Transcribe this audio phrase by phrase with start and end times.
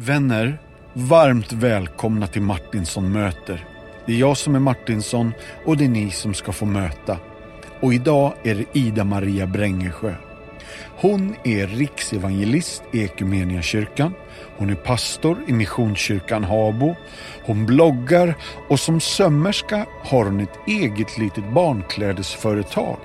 [0.00, 0.58] Vänner,
[0.92, 3.64] varmt välkomna till Martinsson möter.
[4.06, 5.32] Det är jag som är Martinsson
[5.64, 7.18] och det är ni som ska få möta.
[7.80, 10.14] Och idag är det Ida-Maria Brängesjö.
[10.96, 14.14] Hon är riksevangelist i Equmeniakyrkan.
[14.56, 16.96] Hon är pastor i Missionskyrkan Habo.
[17.44, 18.34] Hon bloggar
[18.68, 22.98] och som sömmerska har hon ett eget litet barnklädesföretag.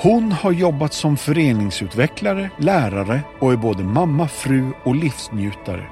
[0.00, 5.86] Hon har jobbat som föreningsutvecklare, lärare och är både mamma, fru och livsnjutare.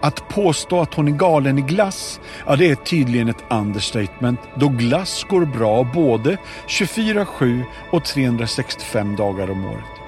[0.00, 4.68] Att påstå att hon är galen i glass, ja det är tydligen ett understatement då
[4.68, 10.02] glass går bra både 24-7 och 365 dagar om året.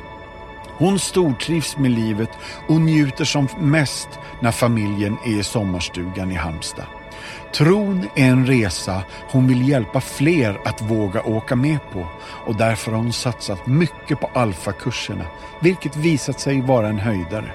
[0.79, 2.31] Hon stortrivs med livet
[2.69, 4.09] och njuter som mest
[4.41, 6.87] när familjen är i sommarstugan i Halmstad.
[7.55, 12.07] Tron är en resa hon vill hjälpa fler att våga åka med på
[12.47, 15.25] och därför har hon satsat mycket på alfakurserna,
[15.61, 17.53] vilket visat sig vara en höjdare.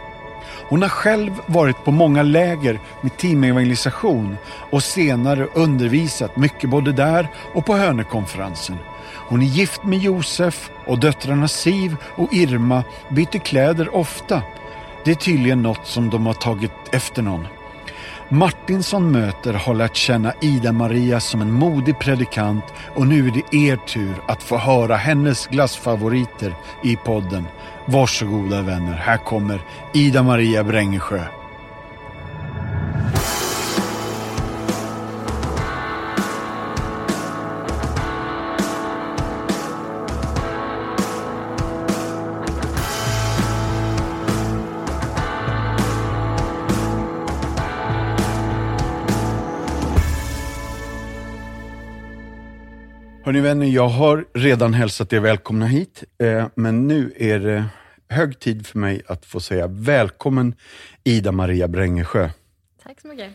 [0.70, 4.38] Hon har själv varit på många läger med teamevangelisation
[4.72, 8.78] och senare undervisat mycket både där och på Hönökonferensen.
[9.28, 14.42] Hon är gift med Josef och döttrarna Siv och Irma byter kläder ofta.
[15.06, 17.48] Det är tydligen något som de har tagit efter någon.
[18.32, 22.64] Martinsson möter har lärt känna Ida-Maria som en modig predikant
[22.96, 27.48] och nu är det er tur att få höra hennes glassfavoriter i podden.
[27.86, 29.62] Varsågoda vänner, här kommer
[29.94, 31.24] Ida-Maria Brängesjö.
[53.30, 57.66] Hörni vänner, jag har redan hälsat er välkomna hit, eh, men nu är det
[58.10, 60.56] hög tid för mig att få säga välkommen
[61.04, 62.30] Ida-Maria Brängesjö.
[62.84, 63.32] Tack så mycket.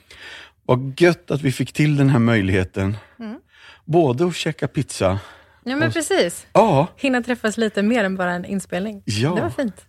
[0.65, 2.97] Vad gött att vi fick till den här möjligheten.
[3.19, 3.41] Mm.
[3.85, 5.19] Både att käka pizza,
[5.65, 6.47] Ja, men precis.
[6.53, 9.03] ja, Hinna träffas lite mer än bara en inspelning.
[9.05, 9.35] Ja.
[9.35, 9.87] Det var fint.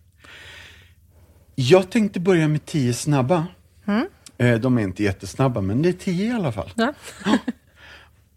[1.54, 3.46] jag tänkte börja med tio snabba.
[3.86, 4.06] Mm.
[4.38, 6.72] Eh, De är inte jättesnabba, men det är tio i alla fall.
[6.76, 6.94] Ja.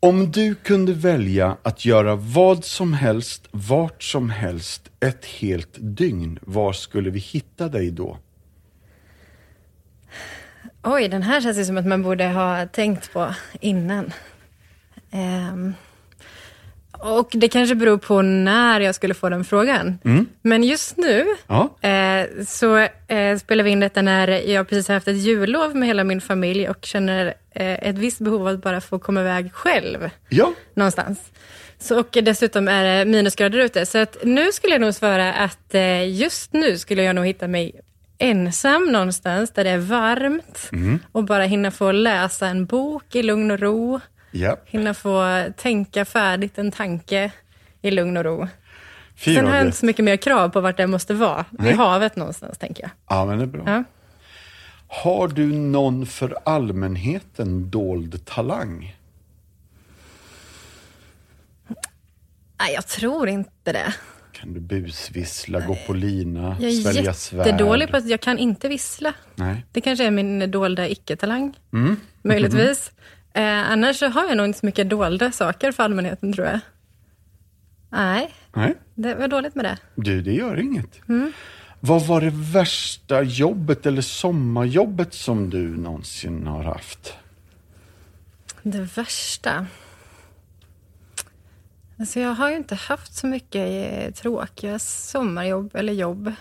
[0.01, 6.39] Om du kunde välja att göra vad som helst, vart som helst, ett helt dygn,
[6.41, 8.17] var skulle vi hitta dig då?
[10.83, 14.13] Oj, den här känns ju som att man borde ha tänkt på innan.
[15.11, 15.73] Um...
[17.01, 19.99] Och det kanske beror på när jag skulle få den frågan.
[20.41, 22.77] Men just nu Ja, eh, så
[23.07, 26.21] eh, spelar vi in detta när jag precis har haft ett jullov med hela min
[26.21, 30.09] familj och känner eh, ett visst behov av att bara få komma iväg själv.
[30.29, 30.53] ja.
[30.73, 31.19] någonstans.
[31.79, 33.85] Så, och dessutom är det minusgrader ute.
[33.85, 37.47] Så att nu skulle jag nog svara att eh, just nu skulle jag nog hitta
[37.47, 37.81] mig
[38.17, 40.69] ensam någonstans där det är varmt
[41.11, 43.99] och bara hinna få läsa en bok i lugn och ro.
[44.31, 44.57] Ja.
[44.65, 47.31] Hinna få tänka färdigt en tanke
[47.81, 48.47] i lugn och ro.
[49.15, 51.45] Fy Sen har jag inte så mycket mer krav på vart det måste vara.
[51.49, 51.67] Nej.
[51.67, 52.91] Vid havet någonstans, tänker jag.
[53.09, 53.63] Ja, men det är bra.
[53.65, 53.83] Ja.
[54.87, 58.95] Har du någon för allmänheten dold talang?
[62.59, 63.93] Nej, jag tror inte det.
[64.31, 67.47] Kan du busvissla, gå på lina, Jag är svälja svärd?
[67.47, 69.13] jättedålig på att jag kan inte vissla.
[69.35, 69.65] Nej.
[69.71, 71.95] Det kanske är min dolda icke-talang, Mm.
[72.21, 72.91] möjligtvis.
[73.33, 76.59] Eh, annars så har jag nog inte så mycket dolda saker för allmänheten, tror jag.
[77.89, 79.77] Nej, Nej, det var dåligt med det.
[79.95, 81.09] du, det gör inget.
[81.09, 81.31] Mm.
[81.79, 87.13] Vad var det värsta jobbet eller sommarjobbet som du någonsin har haft?
[88.63, 89.65] Det värsta?
[91.99, 96.33] Alltså jag har ju inte haft så mycket eh, tråkiga sommarjobb eller jobb,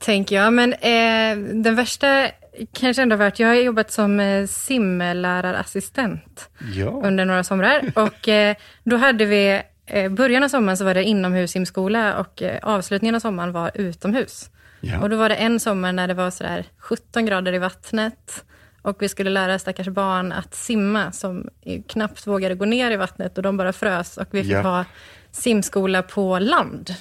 [0.00, 0.52] tänker jag.
[0.52, 2.26] Men eh, den värsta
[2.72, 6.50] kanske ändå varit, jag har jobbat som eh, simlärarassistent.
[6.74, 7.82] Ja, under några somrar.
[7.94, 12.58] Och eh, då hade vi, eh, början av sommaren så var det inomhussimskola och eh,
[12.62, 14.50] avslutningen av sommaren var utomhus.
[14.80, 15.00] ja.
[15.00, 18.44] Och då var det en sommar när det var sådär 17 grader i vattnet
[18.82, 21.48] och vi skulle lära stackars barn att simma som
[21.88, 24.60] knappt vågade gå ner i vattnet och de bara frös och vi fick Ja.
[24.62, 24.84] ha
[25.32, 26.94] simskola på land.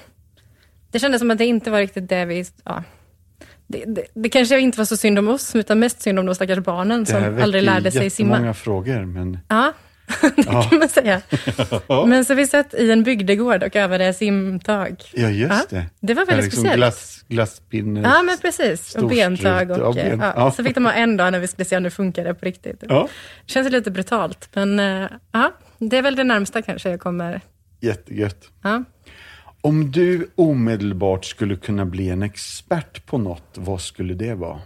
[0.92, 2.46] Det kändes som att det inte var riktigt det vi...
[2.64, 2.84] Ja.
[3.68, 6.36] Det, det, det kanske inte var så synd om oss, utan mest synd om de
[6.36, 8.30] stackars barnen det här som aldrig väcker lärde sig simma.
[8.34, 9.74] jättemånga frågor, men Ja,
[10.36, 11.22] det kan man säga.
[12.08, 15.04] Men så vi satt i en bygdegård och övade simtag.
[15.14, 15.86] ja, just Ja, det.
[16.00, 16.78] det var väldigt liksom speciellt.
[16.78, 18.02] Glass, glasspinne.
[18.02, 18.96] Ja, men precis.
[18.96, 19.72] Och bentag.
[19.72, 20.34] Och, och ben- ja.
[20.36, 20.52] ja.
[20.52, 22.84] Så fick de ha en dag när vi skulle se om det funkade på riktigt.
[22.90, 23.08] Ja,
[23.46, 27.42] Känns lite brutalt, men eh, ja, det är väl det närmsta kanske jag kommer.
[27.82, 28.48] jättegött.
[28.64, 28.84] Ja.
[29.62, 34.62] Om du omedelbart skulle kunna bli en expert på något, vad skulle det vara?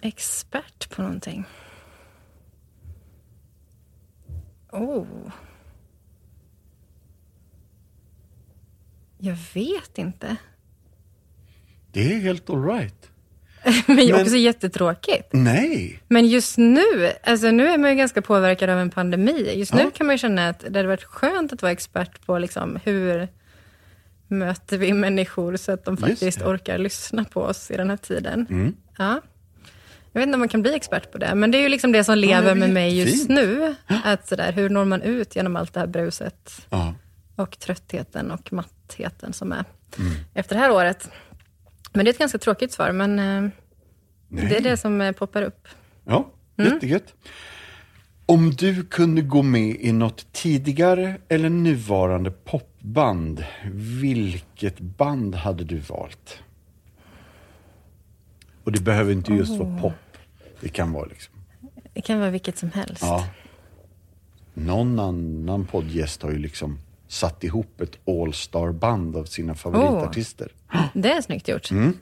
[0.00, 1.44] Expert på någonting?
[4.72, 5.06] Oh.
[9.18, 10.36] Jag vet inte.
[11.92, 13.10] Det är helt alright.
[13.86, 15.28] Men Men- också jättetråkigt.
[15.32, 16.00] Nej.
[16.08, 19.52] Men just nu, alltså nu är man ju ganska påverkad av en pandemi.
[19.58, 19.90] Just nu Ja.
[19.94, 23.28] kan man ju känna att det hade varit skönt att vara expert på liksom hur
[24.28, 26.38] möter vi människor så att de faktiskt.
[26.40, 26.52] Mm.
[26.54, 28.46] orkar lyssna på oss i den här tiden.
[28.98, 29.20] Ja.
[30.12, 31.92] Jag vet inte om man kan bli expert på det, men det är ju liksom
[31.92, 33.30] det som lever är med mig just jättefint.
[33.30, 33.74] nu.
[34.04, 36.94] Att sådär, hur når man ut genom allt det här bruset Ja.
[37.36, 39.64] och tröttheten och mattheten som är
[39.98, 40.12] Mm.
[40.34, 41.10] efter det här året.
[41.92, 43.50] Men det är ett ganska tråkigt svar, men eh,
[44.28, 45.68] det är det som eh, poppar upp.
[46.04, 46.72] Ja, Mm.
[46.72, 47.14] jättegött.
[48.26, 53.44] Om du kunde gå med i något tidigare eller nuvarande popband,
[54.00, 56.38] vilket band hade du valt?
[58.64, 59.92] Och det behöver inte just vara pop.
[60.60, 61.34] Det kan vara liksom,
[61.94, 63.02] Det kan vara vilket som helst.
[63.02, 63.26] ja.
[64.54, 70.48] Någon annan poddgäst har ju liksom satt ihop ett all-star-band av sina favoritartister.
[70.92, 71.70] Det är snyggt gjort.
[71.70, 71.92] Mm.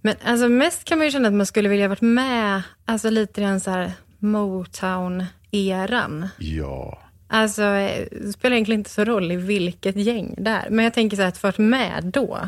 [0.00, 3.40] Men alltså mest kan man ju känna att man skulle vilja varit med, alltså lite
[3.40, 6.28] i den så här Motown-eran.
[6.38, 10.70] Ja, Alltså, det spelar egentligen inte så roll i vilket gäng det är.
[10.70, 12.38] Men jag tänker så här, att varit med då,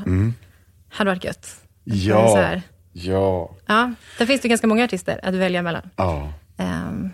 [0.88, 1.60] hade varit gött.
[1.84, 2.62] Ja, här,
[2.92, 5.90] ja, ja, där finns det ganska många artister att välja mellan.
[5.96, 6.32] ja.
[6.56, 7.10] Ehm,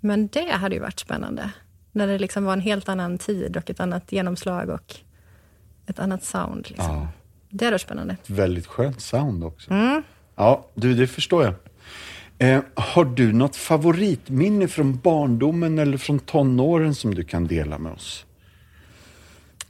[0.00, 1.50] men det hade ju varit spännande.
[1.98, 4.94] När det liksom var en helt annan tid och ett annat genomslag och
[5.86, 6.66] ett annat sound.
[6.68, 6.94] Liksom.
[6.94, 7.08] ja.
[7.50, 8.16] Det varit spännande.
[8.26, 9.70] Väldigt skönt sound också.
[9.70, 10.02] Mm.
[10.36, 11.54] Ja, du, det förstår jag.
[12.38, 17.92] Eh, har du något favoritminne från barndomen eller från tonåren som du kan dela med
[17.92, 18.26] oss?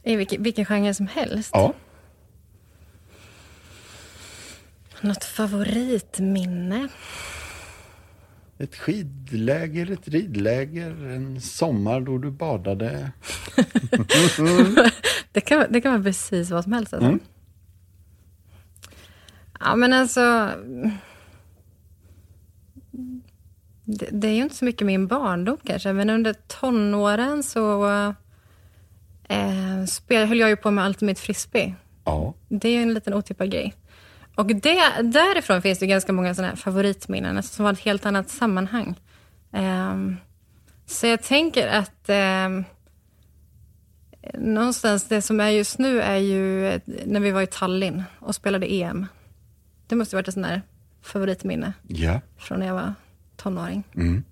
[0.03, 1.51] I vilken, vilken genre som helst.
[1.53, 1.73] Ja.
[5.01, 6.89] Något favoritminne?
[8.59, 13.13] Ett skidläger, ett ridläger, en sommar då du badade.
[15.33, 16.95] Det kan, det kan vara precis vad som helst.
[16.95, 17.09] Alltså.
[17.09, 17.21] Mm.
[19.61, 20.51] Ja, men alltså...
[23.85, 27.89] Det, det är ju inte så mycket min barndom kanske, men under tonåren så
[29.29, 31.75] eh, spel, höll jag ju på med Ultimate Frisbee.
[32.05, 32.35] Ja.
[32.49, 33.75] Det är ju en liten otippad grej.
[34.39, 38.31] Och det, därifrån finns det ganska många här favoritminnen alltså, som har ett helt annat
[38.31, 38.95] sammanhang.
[39.53, 40.17] Ehm,
[40.87, 42.65] så jag tänker att ehm,
[44.35, 48.73] någonstans det som är just nu är ju när vi var i Tallinn och spelade
[48.73, 49.07] EM.
[49.87, 50.63] Det måste varit ett sånt här
[51.03, 52.21] favoritminne Ja.
[52.37, 52.95] från när jag var
[53.37, 53.83] tonåring.
[53.95, 54.25] Mm.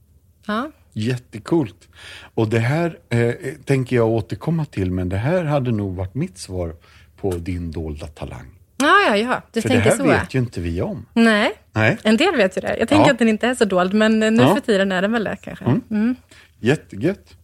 [0.47, 1.89] Ja, Jättecoolt.
[2.35, 6.39] Och det här eh, tänker jag återkomma till, men det här hade nog varit mitt
[6.39, 6.77] svar
[7.17, 8.56] på din dolda talang.
[8.77, 9.43] Ja, ja, ja.
[9.53, 10.05] du För det tänker här så.
[10.05, 11.07] vet ju inte vi om.
[11.13, 11.99] Nej, Nej.
[12.03, 12.77] en del vet ju det.
[12.79, 13.13] Jag tänker Ja.
[13.13, 14.55] att den inte är så dold, men nu Ja.
[14.55, 15.65] för tiden är den väl det kanske.
[15.91, 16.17] Mm.
[16.61, 17.37] Jättegött.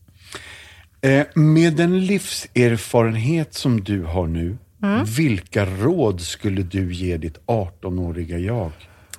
[1.00, 5.04] Eh, med den livserfarenhet som du har nu, Mm.
[5.04, 8.70] vilka råd skulle du ge ditt 18-åriga jag?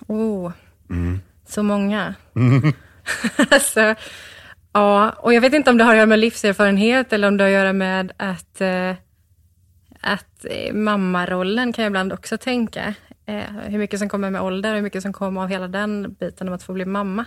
[0.07, 0.51] Oh,
[0.89, 1.19] Mm.
[1.47, 2.15] så många.
[3.51, 3.95] alltså,
[4.73, 7.43] ja, och jag vet inte om det har att göra med livserfarenhet eller om det
[7.43, 8.91] har att göra med att, eh,
[10.03, 12.93] att eh, mammarollen kan jag ibland också tänka.
[13.25, 16.13] Eh, hur mycket som kommer med ålder och hur mycket som kommer av hela den
[16.13, 17.25] biten om att få bli mamma.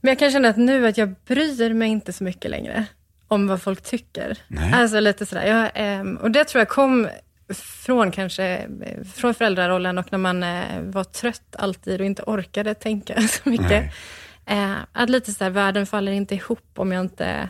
[0.00, 2.84] Men jag kan känna att nu att jag bryr mig inte så mycket längre
[3.28, 4.38] om vad folk tycker.
[4.48, 4.72] Nej.
[4.72, 5.46] Alltså lite sådär.
[5.46, 7.08] Jag, ehm, och det tror jag kom
[7.84, 10.40] från kanske, eh, från föräldrarollen och när man
[10.92, 13.92] var trött alltid och inte orkade tänka så mycket.
[14.46, 14.76] Nej.
[14.92, 17.48] Att lite sådär, världen faller inte ihop om jag inte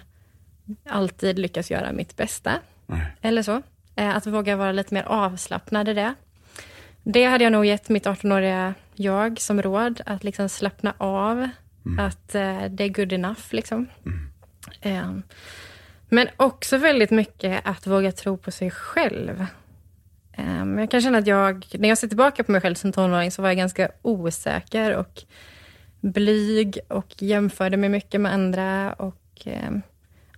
[0.89, 2.53] alltid lyckas göra mitt bästa.
[2.87, 3.17] Nej.
[3.23, 3.63] Eller så.
[4.01, 6.15] Eh, att våga vara lite mer avslappnad i det.
[7.03, 10.01] Det hade jag nog gett mitt 18-åriga jag som råd.
[10.07, 11.49] Att liksom slappna av.
[11.99, 13.41] Att eh, det är good enough.
[13.51, 13.87] Liksom.
[14.81, 15.13] Eh,
[16.09, 19.47] men också väldigt mycket att våga tro på sig själv.
[20.33, 23.31] Eh, jag kan känna att jag, när jag ser tillbaka på mig själv som tonåring
[23.31, 25.23] så var jag ganska osäker och
[26.01, 28.93] blyg och jämförde mig mycket med andra.
[28.93, 29.71] Och eh,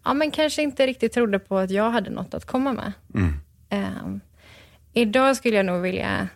[0.05, 2.93] ja, men kanske inte riktigt trodde på att jag hade något att komma med.
[3.15, 3.33] Mm.
[3.73, 4.17] Eh,
[4.93, 6.29] idag skulle jag nog vilja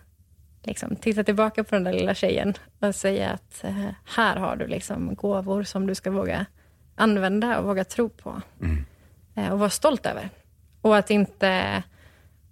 [0.62, 4.66] liksom, titta tillbaka på den där lilla tjejen och säga att eh, här har du
[4.66, 6.46] liksom gåvor som du ska våga
[6.94, 8.42] använda och våga tro på.
[9.34, 10.30] Eh, och vara stolt över.
[10.80, 11.82] Och att inte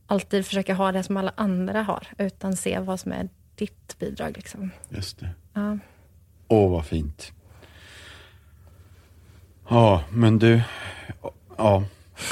[0.06, 4.36] alltid försöka ha det som alla andra har, utan se vad som är ditt bidrag.
[4.36, 4.70] Liksom.
[4.88, 5.30] Just det.
[5.52, 5.78] Ja.
[6.48, 7.32] Åh, vad fint.
[9.68, 10.62] Ja, men du.
[11.56, 11.84] Ja,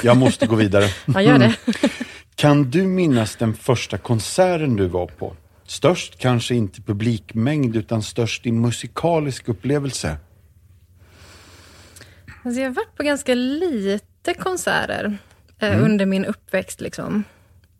[0.03, 0.85] jag måste gå vidare.
[1.05, 1.55] Ja, gör det.
[2.35, 5.35] Kan du minnas den första konserten du var på?
[5.65, 10.17] Störst kanske inte publikmängd utan störst i musikalisk upplevelse.
[12.43, 15.17] Alltså jag har varit på ganska lite konserter
[15.59, 15.85] eh, mm.
[15.85, 16.81] under min uppväxt.
[16.81, 17.23] Liksom.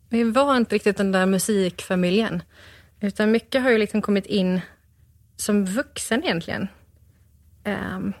[0.08, 2.42] Vi var inte riktigt den där musikfamiljen.
[3.00, 4.60] Utan mycket har ju liksom kommit in
[5.36, 6.68] som vuxen egentligen.
[7.64, 8.12] Um,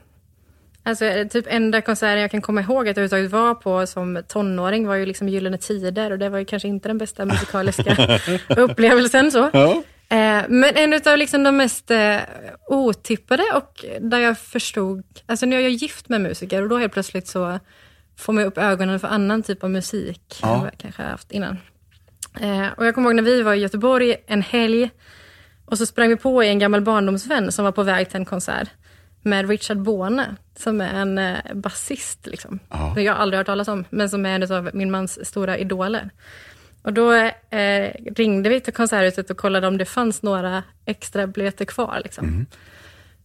[0.84, 4.86] alltså typ enda konserten jag kan komma ihåg att jag överhuvudtaget var på som tonåring
[4.86, 8.20] var ju liksom Gyllene Tider och det var ju kanske inte den bästa musikaliska
[8.56, 9.30] upplevelsen.
[9.32, 9.50] så.
[9.52, 9.82] Ja.
[10.08, 12.16] Eh, men en av liksom de mest eh,
[12.68, 16.92] otippade och där jag förstod, alltså nu är jag gift med musiker och då helt
[16.92, 17.58] plötsligt så
[18.16, 20.54] får man upp ögonen för annan typ av musik ja.
[20.54, 21.58] än vad jag kanske haft innan.
[22.40, 24.90] Eh, och jag kommer ihåg när vi var i Göteborg en helg
[25.66, 28.68] och så sprang vi på en gammal barndomsvän som var på väg till en konsert
[29.24, 32.26] med Richard Bone, som är en eh, basist.
[32.26, 32.58] Liksom.
[32.70, 33.00] Ja.
[33.00, 36.10] Jag har aldrig hört talas om, men som är en av min mans stora idoler.
[36.82, 37.12] Och då
[37.50, 42.00] eh, ringde vi till Konserthuset och kollade om det fanns några extra biljetter kvar.
[42.04, 42.24] Liksom.
[42.28, 42.46] Mm.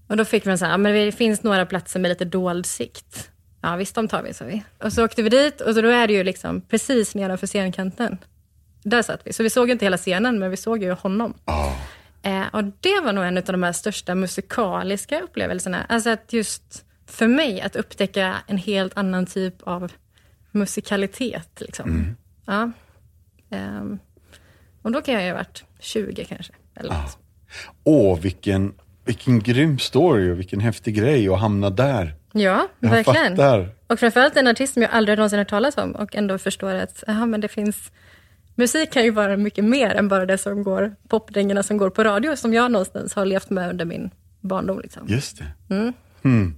[0.08, 2.66] Och då fick vi en sån här, men det finns några platser med lite dold
[2.66, 3.30] sikt.
[3.62, 4.64] Ja visst, de tar vi, sa vi.
[4.84, 8.18] Och så åkte vi dit och så då är det ju liksom precis nedanför scenkanten.
[8.84, 9.34] Där satt vi.
[9.34, 11.34] Så vi såg inte hela scenen, men vi såg ju honom.
[11.46, 11.76] Oh.
[12.22, 15.86] Eh, och det var nog en av de här största musikaliska upplevelserna.
[15.90, 19.92] Alltså att just för mig, att upptäcka en helt annan typ av
[20.52, 21.62] musikalitet.
[21.62, 21.90] Liksom.
[21.90, 22.16] Mm.
[22.46, 22.72] Ja.
[23.58, 24.00] Um,
[24.82, 26.54] och då kan jag ju ha varit 20 kanske.
[26.76, 27.10] Eller ah.
[27.84, 28.74] Åh, vilken,
[29.06, 32.16] vilken grym story och vilken häftig grej att hamna där.
[32.32, 33.36] Ja, jag verkligen.
[33.36, 33.70] Fattar.
[33.88, 37.04] Och framförallt en artist som jag aldrig någonsin hört talas om och ändå förstår att
[37.08, 37.92] aha, men det finns
[38.60, 42.04] Musik kan ju vara mycket mer än bara det som går, popdängorna som går på
[42.04, 44.10] radio, som jag någonstans har levt med under min
[44.42, 44.80] barndom.
[44.80, 45.08] Liksom.
[45.08, 45.76] Just det.
[45.76, 45.94] Mm.
[46.24, 46.56] Hmm.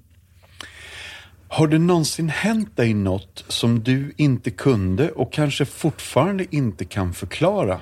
[1.47, 7.13] Har det någonsin hänt dig något som du inte kunde och kanske fortfarande inte kan
[7.13, 7.81] förklara?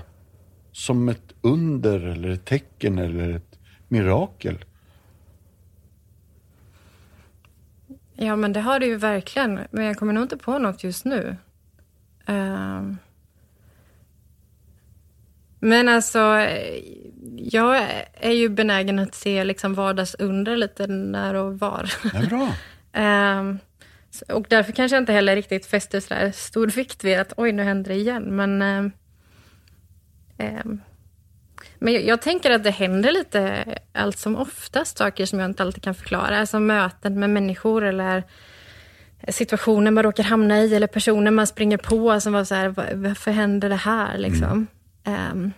[0.71, 4.65] Som ett under eller ett tecken eller ett mirakel?
[8.15, 9.59] Ja, men det har det ju verkligen.
[9.71, 11.37] Men jag kommer nog inte på något just nu.
[12.29, 12.93] Uh...
[15.59, 16.47] Men alltså,
[17.35, 21.93] jag är ju benägen att se liksom vardagsunder lite när och var.
[22.11, 22.53] Det är bra.
[23.39, 23.59] um,
[24.27, 27.63] och därför kanske jag inte heller riktigt fäster så stor vikt vid att oj, nu
[27.63, 28.23] händer det igen.
[28.23, 28.91] Men, um,
[30.37, 30.81] um,
[31.79, 35.63] men jag, jag, tänker att det händer lite allt som oftast saker som jag inte
[35.63, 36.39] alltid kan förklara.
[36.39, 38.23] Alltså möten med människor eller
[39.27, 43.31] situationer man råkar hamna i eller personer man springer på som var så här, varför
[43.31, 44.51] händer det här liksom?
[44.51, 44.67] Mm.
[45.05, 45.53] Um,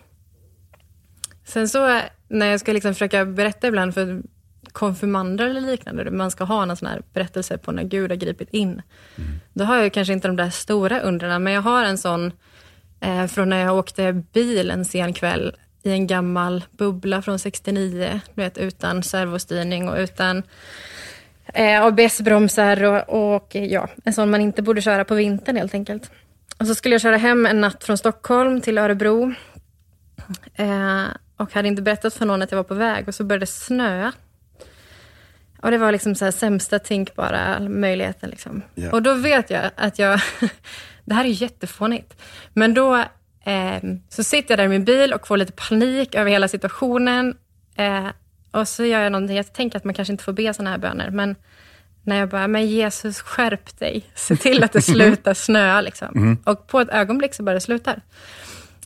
[1.44, 4.22] sen så när jag ska liksom försöka berätta ibland för
[4.72, 8.50] konfirmander eller liknande, man ska ha en sån här berättelse på när Gud har gripit
[8.50, 8.68] in.
[8.68, 9.30] Mm.
[9.52, 12.32] Då har jag kanske inte de där stora undren, men jag har en sån
[13.00, 18.20] eh, från när jag åkte bil en sen kväll i en gammal bubbla från 69,
[18.34, 20.42] du vet, utan servostyrning och utan
[21.54, 26.10] eh, ABS-bromsar och, och, ja, en sån man inte borde köra på vintern helt enkelt.
[26.62, 29.34] Och så skulle jag köra hem en natt från Stockholm till Örebro.
[30.54, 31.04] Eh,
[31.36, 33.46] och hade inte berättat för någon att jag var på väg och så började det
[33.46, 34.12] snöa.
[35.62, 38.30] Och det var liksom så här sämsta tänkbara möjligheten.
[38.30, 38.62] Liksom.
[38.76, 38.94] Yeah.
[38.94, 40.20] Och då vet jag att jag...
[41.04, 42.22] det här är jättefånigt.
[42.52, 42.96] Men då
[43.44, 47.36] eh, så sitter jag där i min bil och får lite panik över hela situationen.
[47.76, 48.06] Eh,
[48.50, 49.36] och så gör jag någonting.
[49.36, 51.10] Jag tänker att man kanske inte får be sådana här böner.
[51.10, 51.36] Men
[52.04, 54.04] när jag bara, men Jesus skärp dig.
[54.14, 55.80] Se till att det slutar snöa.
[55.80, 56.08] Liksom.
[56.14, 56.38] Mm.
[56.44, 58.02] Och på ett ögonblick så bara det slutar.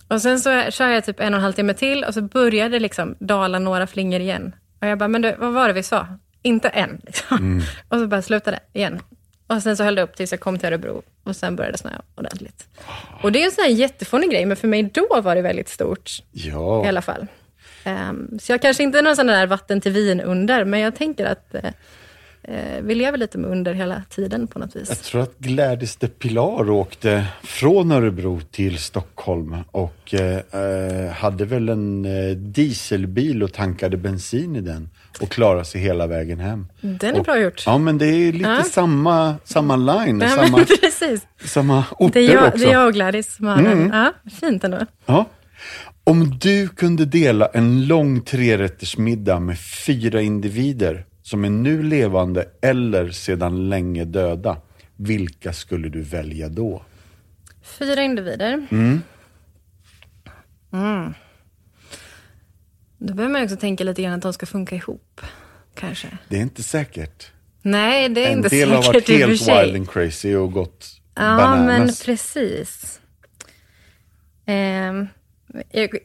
[0.08, 2.68] Och sen så kör jag typ en och en halv timme till och så börjar
[2.68, 4.54] det liksom dala några flingor igen.
[4.80, 6.06] Och jag bara, men du, vad var det vi sa?
[6.42, 7.00] Inte än.
[7.06, 7.36] Liksom.
[7.38, 7.62] Mm.
[7.88, 9.00] Och så bara slutade det igen.
[9.46, 11.78] Och sen så höll det upp tills jag kom till Örebro och sen började det
[11.78, 12.68] snöa ordentligt.
[13.22, 15.68] Och det är en sån här jättefånig grej, men för mig då var det väldigt
[15.68, 16.10] stort.
[16.32, 16.84] Ja.
[16.84, 17.26] I alla fall.
[17.84, 20.96] Um, så jag kanske inte är någon sån där vatten till vin under, men jag
[20.96, 21.70] tänker att uh,
[22.82, 24.88] vi lever lite med under hela tiden på något vis.
[24.88, 31.44] Jag tror att Gladys de Pilar åkte från Örebro till Stockholm och eh, eh, hade
[31.44, 34.88] väl en eh, dieselbil och tankade bensin i den
[35.20, 36.66] och klarade sig hela vägen hem.
[36.80, 37.62] Den är och, bra gjort.
[37.66, 38.62] Ja, men det är lite ja.
[38.62, 41.26] samma, samma line, ja, samma, precis.
[41.44, 42.58] samma orter det är jag, också.
[42.58, 43.78] Det är jag och Gladys som har mm.
[43.78, 43.90] den.
[43.92, 44.86] Ja, fint ändå.
[45.06, 45.24] Ja.
[46.04, 53.10] Om du kunde dela en lång trerättersmiddag med fyra individer, som är nu levande eller
[53.10, 54.56] sedan länge döda,
[54.96, 56.82] vilka skulle du välja då?
[57.62, 58.66] Fyra individer.
[58.70, 59.02] Mm.
[60.72, 61.14] Mm.
[62.98, 65.20] Då behöver man också tänka lite grann att de ska funka ihop,
[65.74, 66.08] kanske.
[66.28, 67.32] Det är inte säkert.
[67.62, 70.52] Nej, det är en inte säkert En del har varit helt wild and crazy och
[70.52, 71.66] gått Ja, bananas.
[71.66, 73.00] men precis.
[74.46, 74.54] Eh,
[75.70, 75.98] jag,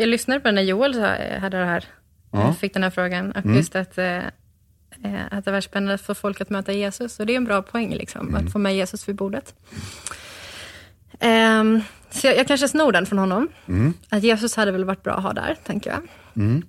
[0.00, 1.00] jag lyssnade på när Joel
[1.40, 1.84] hade det här,
[2.32, 2.54] Ja.
[2.54, 3.32] fick den här frågan.
[3.32, 4.18] Och just att, eh,
[5.30, 7.20] att det var spännande för folk att möta Jesus.
[7.20, 9.54] Och det är en bra poäng, liksom, att få med Jesus vid bordet.
[11.20, 11.80] Ehm,
[12.10, 13.48] så jag, jag kanske snor den från honom.
[14.10, 16.62] Att Jesus hade väl varit bra att ha där, tänker jag.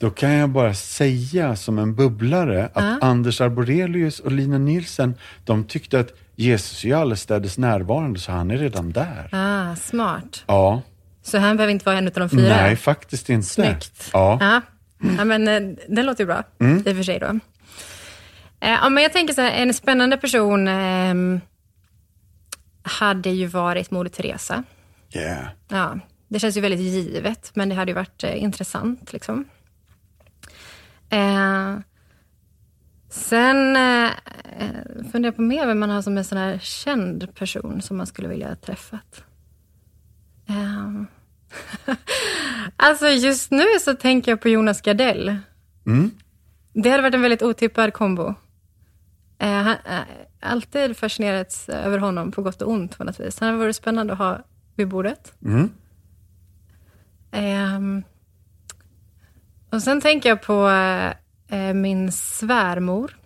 [0.00, 2.98] Då kan jag bara säga som en bubblare att Ja.
[3.00, 5.14] Anders Arborelius och Lina Nielsen,
[5.44, 9.28] de tyckte att Jesus är allestädes närvarande så han är redan där.
[9.32, 10.44] Ah, smart.
[10.46, 10.82] Ja,
[11.22, 12.40] Så han behöver inte vara en av de fyra?
[12.56, 13.46] nej faktiskt inte.
[13.46, 14.10] Snyggt.
[14.12, 14.38] Ja.
[14.40, 14.60] Ja,
[15.18, 16.42] ja men eh, den låter ju bra
[16.86, 17.26] i och för sig då.
[17.26, 17.40] Eh,
[18.60, 21.40] Ja, men jag tänker så här, en spännande person ehm,
[22.82, 24.62] hade ju varit Moder Teresa.
[25.14, 25.46] Yeah.
[25.68, 29.12] Ja, det känns ju väldigt givet, men det hade ju varit eh, intressant.
[29.12, 29.44] Liksom.
[31.10, 31.76] Eh,
[33.10, 34.04] sen eh,
[34.58, 37.96] eh, funderar jag på mer vem man har som en sån här känd person som
[37.96, 39.24] man skulle vilja ha träffat.
[41.86, 41.94] Eh,
[42.76, 45.36] alltså just nu så tänker jag på Jonas Gardell.
[45.86, 46.10] Mm.
[46.72, 48.34] Det hade varit en väldigt otippad kombo.
[49.38, 50.00] Eh, han, eh,
[50.40, 53.40] alltid fascinerats över honom på gott och ont på något vis.
[53.40, 55.32] Han hade varit spännande att ha vid bordet.
[55.44, 55.70] Mm.
[57.32, 58.02] Ehm,
[59.70, 60.68] och sen tänker jag på
[61.48, 63.16] eh, min svärmor,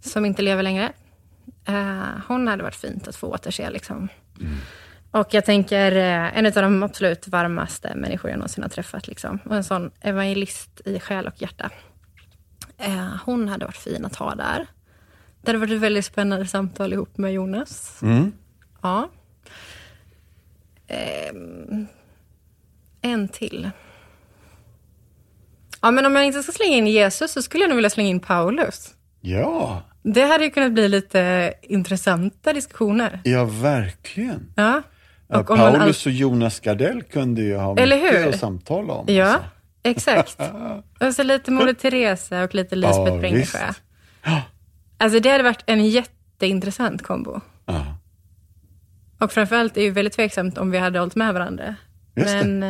[0.00, 0.92] som inte lever längre.
[1.64, 3.70] Eh, hon hade varit fint att få återse.
[3.70, 4.08] Liksom.
[5.14, 9.08] Och jag tänker, eh, en av de absolut varmaste människor jag någonsin har träffat.
[9.08, 9.38] Liksom.
[9.44, 11.70] Och en sån evangelist i själ och hjärta.
[12.78, 14.66] Eh, hon hade varit fin att ha där.
[15.42, 18.02] Det hade varit ett väldigt spännande samtal ihop med Jonas.
[18.02, 18.32] Mm.
[18.82, 19.10] Ja.
[20.86, 21.86] Ehm,
[23.02, 23.70] en till.
[25.82, 28.08] Ja, men om jag inte ska slänga in Jesus så skulle jag nog vilja slänga
[28.08, 28.94] in Paulus.
[29.20, 33.20] Ja, Det hade ju kunnat bli lite intressanta diskussioner.
[33.24, 34.52] ja verkligen.
[34.56, 34.82] Ja.
[35.40, 38.28] Och om man Paulus och Jonas Gardell kunde ju ha Eller mycket hur?
[38.28, 39.04] att samtala om.
[39.08, 39.40] Ja, alltså.
[39.82, 40.40] exakt.
[41.00, 43.58] Och så lite Moder Teresa och lite Lisbeth Ja, Brängelsjö.
[43.68, 43.82] visst.
[44.98, 47.40] Alltså det hade varit en jätteintressant kombo.
[47.66, 47.84] Ja.
[49.20, 51.74] Och framförallt är det ju väldigt tveksamt om vi hade hållit med varandra.
[52.16, 52.44] Just det.
[52.44, 52.62] Men,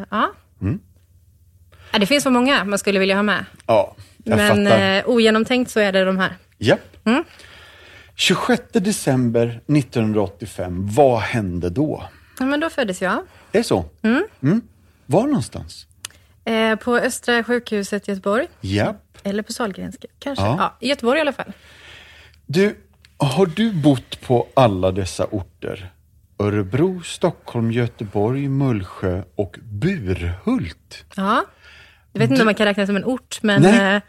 [0.00, 0.30] eh, ja.
[0.62, 0.80] Mm.
[1.92, 1.98] ja.
[1.98, 3.44] Det finns så många man skulle vilja ha med.
[3.66, 3.94] ja,
[4.24, 4.96] jag Men fattar.
[4.98, 6.36] eh, ogenomtänkt så är det de här.
[6.58, 6.80] Japp.
[7.06, 7.24] Mm.
[8.20, 12.04] 26 december 1985, vad hände då?
[12.38, 13.12] Ja, men då föddes jag.
[13.12, 13.84] Är det så?
[14.02, 14.60] Mm.
[15.06, 15.86] Var någonstans?
[16.44, 18.46] Eh, på Östra sjukhuset i Göteborg.
[18.60, 19.18] Japp.
[19.22, 20.44] Eller på Sahlgrenska, kanske.
[20.44, 20.56] Ja.
[20.58, 20.76] Ja.
[20.80, 21.52] I Göteborg i alla fall.
[22.46, 22.76] Du,
[23.16, 25.92] har du bott på alla dessa orter?
[26.38, 31.04] Örebro, Stockholm, Göteborg, Mullsjö och Burhult.
[31.14, 31.44] Ja.
[32.12, 33.62] Jag vet inte om man kan räkna som en ort, men...
[33.62, 33.96] Nej.
[33.96, 34.02] Eh,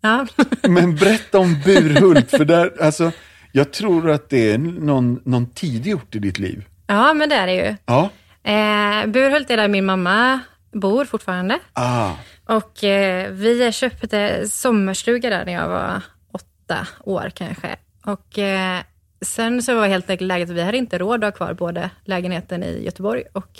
[0.00, 0.26] ja.
[0.62, 3.12] Men berätta om Burhult, för där, alltså,
[3.52, 6.64] jag tror att det är någon, någon tidig ort i ditt liv.
[6.86, 7.76] ja, men det är det ju.
[7.86, 8.10] Ja.
[8.42, 10.40] Eh, Burhult är där min mamma
[10.72, 11.58] bor fortfarande.
[11.72, 12.12] Ah,
[12.46, 17.76] Och eh, vi köpte sommarstuga där när jag var åtta år kanske.
[18.04, 18.80] Och eh,
[19.20, 21.90] sen så var helt enkelt läget att vi hade inte råd att ha kvar både
[22.04, 23.58] lägenheten i Göteborg och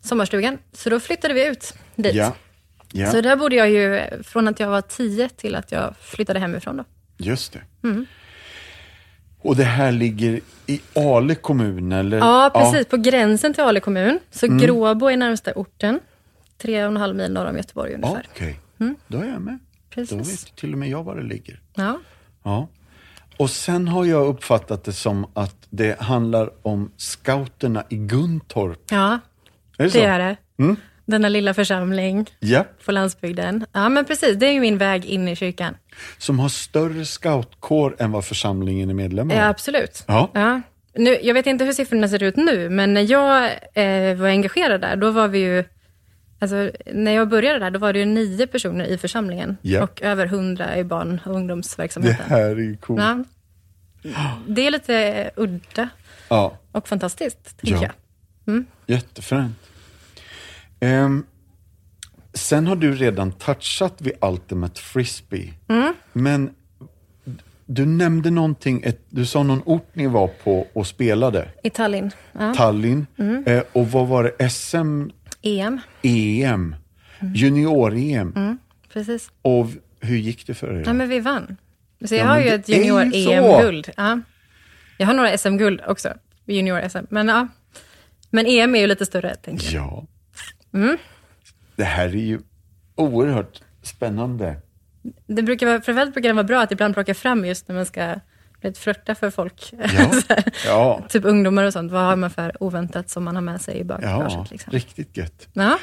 [0.00, 0.58] sommarstugan.
[0.72, 2.14] Så då flyttade vi ut dit.
[2.14, 2.34] ja.
[2.92, 6.38] Ja, Så där bodde jag ju från att jag var tio till att jag flyttade
[6.38, 6.84] hemifrån då.
[7.18, 7.60] just det.
[7.88, 8.06] Mm.
[9.42, 12.18] Och det här ligger i Ale kommun, eller?
[12.18, 12.86] Ja, precis.
[12.86, 14.18] På gränsen till Ale kommun.
[14.30, 14.58] Så Mm.
[14.58, 16.00] Gråbo är närmsta orten.
[16.62, 18.26] Tre och en halv mil norr om Göteborg Ja, ungefär.
[18.34, 18.60] Okej,
[19.06, 19.58] då är jag med.
[19.94, 20.08] Då Mm.
[20.08, 20.44] Precis.
[20.46, 21.60] vet till och med jag var det ligger.
[21.74, 21.98] Ja.
[22.42, 22.68] Ja.
[23.36, 28.78] Och sen har jag uppfattat det som att det handlar om scouterna i Guntorp.
[28.90, 29.18] ja,
[29.78, 29.98] Är det, så?
[29.98, 30.36] det är det.
[30.58, 30.76] Mm.
[31.10, 33.66] Denna lilla församling Ja, på landsbygden.
[33.72, 34.36] Ja, men precis.
[34.36, 35.76] Det är ju min väg in i kyrkan.
[36.18, 39.36] som har större scoutkår än vad församlingen är medlem av.
[39.36, 40.04] Ja, absolut.
[40.08, 40.30] Ja.
[40.34, 40.60] Ja.
[40.94, 43.44] Nu, jag vet inte hur siffrorna ser ut nu, men när jag
[43.74, 45.64] eh, var engagerad där, då var vi ju...
[46.42, 49.82] Alltså, när jag började där, då var det ju nio personer i församlingen Ja.
[49.82, 52.24] och över hundra i barn och Det ungdomsverksamheten.
[52.28, 53.02] här är ju coolt.
[54.02, 54.38] Ja.
[54.46, 55.88] Det är lite udda
[56.72, 57.90] och fantastiskt, tänker Ja.
[58.46, 58.64] jag.
[58.86, 59.56] jättefränt.
[60.80, 61.26] Ehm,
[62.34, 65.54] sen har du redan touchat vid Ultimate Frisbee.
[65.68, 65.94] Mm.
[66.12, 66.50] Men
[67.66, 71.48] du nämnde någonting, ett, du sa någon ort ni var på och spelade.
[71.62, 72.10] I Tallinn.
[72.32, 72.54] Ja.
[72.54, 73.06] Tallinn.
[73.18, 73.44] Mm.
[73.46, 74.50] Eh, och vad var det?
[74.50, 75.10] SM,
[75.42, 76.76] EM, EM,
[77.34, 78.32] junior-EM.
[78.36, 78.58] Mm.
[78.92, 79.30] precis.
[79.42, 79.66] Och
[80.00, 80.82] hur gick det för er?
[80.86, 81.56] Ja, men vi vann.
[82.04, 83.90] Så jag Ja, har ju ett junior-EM-guld.
[83.96, 84.20] Ja.
[84.98, 86.14] Jag har några SM-guld också,
[86.46, 87.06] junior-SM.
[87.10, 87.48] Men, ja.
[88.30, 89.84] men EM är ju lite större, tänker jag.
[89.84, 90.06] Ja.
[90.74, 90.96] Mm.
[91.76, 92.40] Det här är ju
[92.94, 94.56] oerhört spännande.
[95.26, 97.86] Det brukar vara, framförallt brukar det vara bra att ibland plocka fram just när man
[97.86, 98.14] ska
[98.62, 99.72] lite flörta för folk.
[99.94, 100.12] Ja.
[100.66, 101.92] Ja, typ ungdomar och sånt.
[101.92, 104.50] Vad har man för oväntat som man har med sig i ja bagaget?
[104.50, 104.72] Liksom.
[104.72, 105.48] riktigt gött.
[105.52, 105.78] Ja.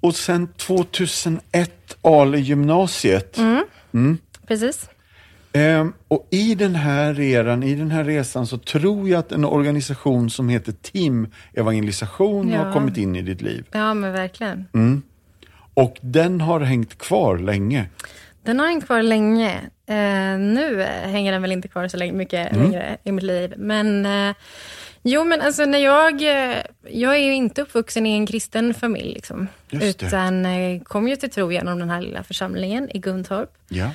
[0.00, 3.38] Och sen 2001, Ale gymnasiet.
[4.46, 4.88] precis.
[5.52, 9.44] Ehm, och i den här eran, i den här resan så tror jag att en
[9.44, 12.72] organisation som heter Team Evangelisation har Ja.
[12.72, 13.64] kommit in i ditt liv.
[13.72, 15.02] Ja, men verkligen.
[15.74, 17.86] Och den har hängt kvar länge.
[18.42, 19.54] Den har hängt kvar länge.
[19.86, 22.62] Eh, nu hänger den väl inte kvar så länge, mycket Mm.
[22.64, 23.54] längre i mitt liv.
[23.56, 24.34] Men eh,
[25.02, 26.22] jo, men alltså när jag...
[26.22, 26.56] eh,
[26.90, 29.46] Jag är ju inte uppvuxen i en kristen familj, liksom.
[29.70, 33.50] Utan eh, kom ju till tro genom den här lilla församlingen i Guntorp.
[33.68, 33.90] Ja.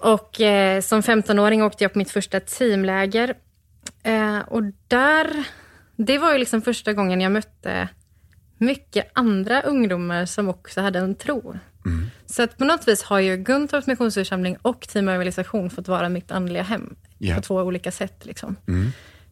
[0.00, 3.34] Och eh, som 15-åring åkte jag på mitt första teamläger.
[4.02, 5.44] Eh, och där...
[5.96, 7.88] Det var ju liksom första gången jag mötte
[8.58, 11.58] mycket andra ungdomar som också hade en tro.
[12.26, 16.30] Så att på något vis har ju Guntorps missionsförsamling och Team Evangelisation fått vara mitt
[16.30, 17.34] andliga hem Ja.
[17.36, 18.24] på två olika sätt.
[18.26, 18.56] Liksom.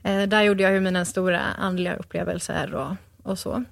[0.02, 2.96] Eh, där gjorde jag ju mina stora andliga upplevelser och,
[3.30, 3.64] och så.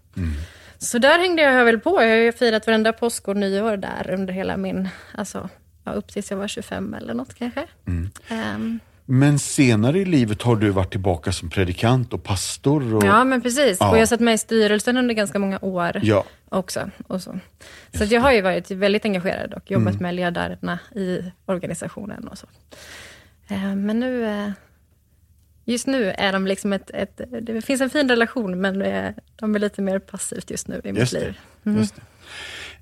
[0.79, 2.03] Så där hängde jag väl på.
[2.03, 5.49] Jag har ju firat varenda påsk och nyår där under hela min, alltså,
[5.87, 7.67] ja, upp tills jag var 25 eller något kanske.
[8.29, 12.95] Ehm, Men senare i livet har du varit tillbaka som predikant och pastor.
[12.95, 13.05] Och...
[13.05, 13.77] ja, men precis.
[13.81, 13.91] Ja.
[13.91, 16.01] Och jag satt med i styrelsen under ganska många år.
[16.03, 16.25] Ja.
[16.49, 16.91] också.
[17.07, 17.39] Och så
[17.95, 20.03] så jag har ju varit väldigt engagerad och jobbat Mm.
[20.03, 22.47] med ledarna i organisationen och så.
[23.49, 24.51] Eh, Men nu, eh,
[25.65, 29.55] just nu är de liksom ett, ett, det finns en fin relation men eh, de
[29.55, 31.39] är lite mer passivt just nu i mitt Just liv.
[31.63, 32.03] Just det.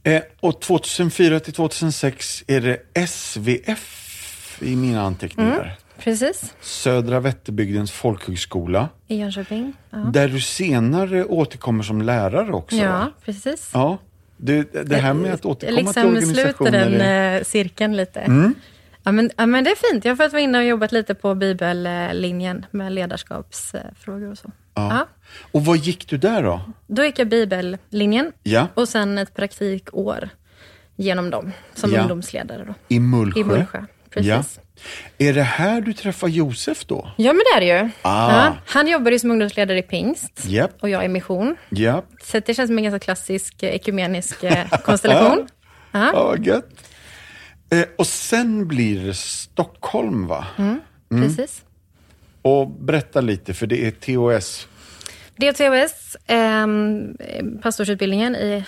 [0.05, 5.61] Eh, och 2004 till 2006 är det SVF i mina anteckningar.
[5.63, 5.69] Mm.
[5.99, 8.89] Precis, Södra Vätterbygdens folkhögskola.
[9.09, 9.73] i Jönköping.
[9.91, 12.77] Ja, Där du senare återkommer som lärare också.
[12.77, 13.13] ja va?
[13.25, 13.71] precis.
[13.75, 13.99] ja.
[14.37, 16.71] Det, det här med att återkomma liksom till organisationer.
[16.71, 18.21] sluter den är- eh, cirkeln lite.
[18.21, 18.55] Mm.
[19.03, 20.05] Ja, men, ja, men det är fint.
[20.05, 24.51] Jag har fått vara inne och jobbat lite på bibellinjen med ledarskapsfrågor och så.
[24.75, 24.89] Ja.
[24.95, 25.07] Ja.
[25.53, 26.61] Och vad gick du där då?
[26.87, 30.29] Då gick jag bibellinjen Ja, och sen ett praktikår
[30.97, 32.01] genom dem som Ja.
[32.01, 33.41] ungdomsledare då, i Mullsjö.
[33.41, 33.85] i Mullsjö.
[34.11, 34.29] Precis.
[34.29, 34.43] Ja.
[35.19, 35.27] Ja.
[35.29, 37.11] Är det här du träffar Josef då?
[37.17, 37.91] men det är det ju.
[38.03, 38.31] Ah.
[38.45, 40.71] Ja, han jobbar ju som ungdomsledare i pingst Japp.
[40.81, 41.57] och jag i mission.
[41.71, 45.49] Ja, Så det känns som en ganska klassisk eh, ekumenisk eh, konstellation.
[45.93, 46.11] Ja.
[46.13, 46.69] ja vad gött.
[47.71, 50.47] Eh, och sen blir det Stockholm va?
[50.59, 50.81] Mm.
[51.11, 51.63] Precis.
[52.45, 54.69] Och berätta lite, för det är TOS.
[55.37, 56.67] DTOS, eh,
[57.63, 58.65] pastorsutbildningen i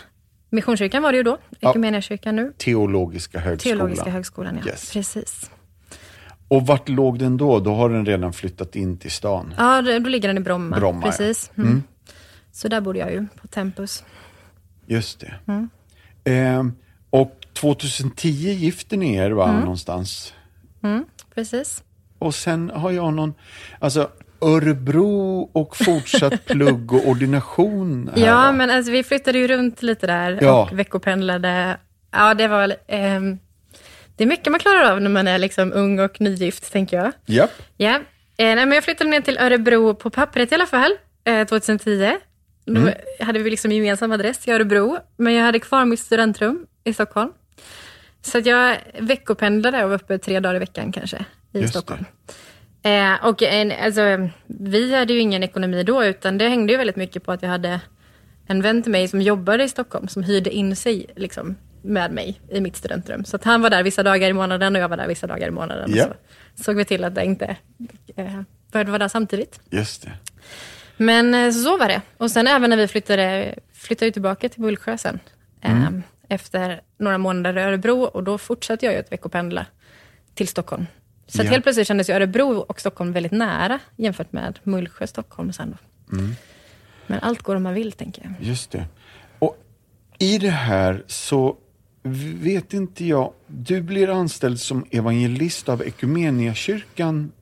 [0.50, 1.70] Missionskyrkan var det ju då, Ja.
[1.70, 2.52] Ekumeniakyrkan nu.
[2.58, 3.78] Teologiska högskolan.
[3.78, 4.70] Teologiska högskolan, ja.
[4.70, 4.92] Yes.
[4.92, 5.50] Precis.
[6.48, 7.60] Och vart låg den då?
[7.60, 9.54] Då har den redan flyttat in till stan.
[9.58, 10.76] Ja, det- då ligger den i Bromma.
[10.76, 11.10] Bromma, ja.
[11.10, 11.50] Precis.
[11.58, 11.82] Mm.
[12.52, 14.04] Så där bodde jag ju, på Tempus.
[14.86, 15.34] Just det.
[15.46, 15.68] Mm.
[16.24, 16.72] Eh,
[17.10, 19.60] och 2010 gifte ni er va, Mm.
[19.60, 20.32] någonstans?
[21.34, 21.82] Precis.
[22.18, 23.34] Och sen har jag någon,
[23.78, 29.82] alltså Örebro och fortsatt plugg och ordination här Ja, men alltså, vi flyttade ju runt
[29.82, 30.62] lite där Ja.
[30.72, 31.76] och veckopendlade.
[32.12, 32.74] Ja, det var...
[32.88, 33.38] ehm,
[34.16, 37.12] det är mycket man klarar av när man är liksom ung och nygift, tänker jag.
[37.26, 37.50] Japp.
[37.76, 37.94] Ja.
[37.94, 38.00] Eh,
[38.38, 40.92] nej, men jag flyttade ner till Örebro på pappret i alla fall,
[41.24, 42.16] eh, 2010.
[42.64, 42.94] Då Mm.
[43.20, 47.32] hade vi liksom gemensam adress i Örebro, men jag hade kvar mitt studentrum i Stockholm.
[48.22, 51.24] Så jag veckopendlade och var uppe tre dagar i veckan kanske
[51.56, 52.04] i Just Stockholm.
[52.82, 56.96] Eh, och en, alltså, vi hade ju ingen ekonomi då, utan det hängde ju väldigt
[56.96, 57.80] mycket på att jag hade
[58.46, 62.40] en vän till mig som jobbade i Stockholm, som hyrde in sig liksom, med mig
[62.50, 63.24] i mitt studentrum.
[63.24, 65.48] Så att han var där vissa dagar i månaden och jag var där vissa dagar
[65.48, 65.90] i månaden.
[65.90, 65.96] Och
[66.54, 67.56] så såg vi till att det inte
[68.16, 68.40] eh,
[68.72, 69.60] började vara där samtidigt.
[69.70, 70.12] Just det.
[70.96, 72.02] Men eh, så var det.
[72.16, 75.20] Och sen även när vi flyttade, flyttade tillbaka till Mullsjö sen,
[75.60, 75.88] eh,
[76.28, 79.66] efter några månader i Örebro, och då fortsatte jag ju att veckopendla
[80.34, 80.86] till Stockholm.
[81.26, 81.50] Så Ja.
[81.50, 86.16] helt plötsligt kändes ju Örebro och Stockholm väldigt nära jämfört med Mullsjö, Stockholm sen då.
[87.06, 88.48] Men allt går om man vill, tänker jag.
[88.48, 88.84] Just det.
[89.38, 89.56] Och
[90.18, 91.56] i det här så
[92.42, 97.32] vet inte jag, du blir anställd som evangelist av Ekumeniakyrkan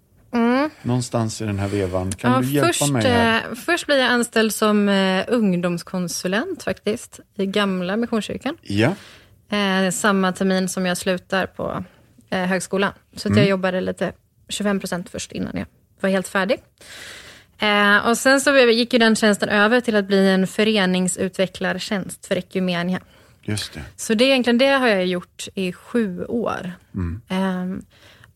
[0.83, 2.12] någonstans i den här vevan.
[2.12, 2.42] Kan Mm.
[2.42, 3.37] Ja, du hjälpa först, mig här?
[3.51, 8.57] eh, först blir jag anställd som eh, ungdomskonsulent faktiskt, i gamla Missionskyrkan.
[8.62, 8.94] Ja,
[9.49, 11.85] Eh, samma termin som jag slutar på
[12.35, 12.92] eh, högskolan.
[13.16, 14.12] Så att jag jobbade lite
[14.49, 15.66] 25 procent först innan jag
[16.01, 16.61] var helt färdig.
[17.59, 22.37] Eh, och sen så gick ju den tjänsten över till att bli en föreningsutvecklartjänst för
[22.37, 23.01] Ekumenia.
[23.42, 23.83] just det.
[23.97, 26.73] Så det är egentligen det har jag gjort i sju år.
[27.29, 27.66] Eh,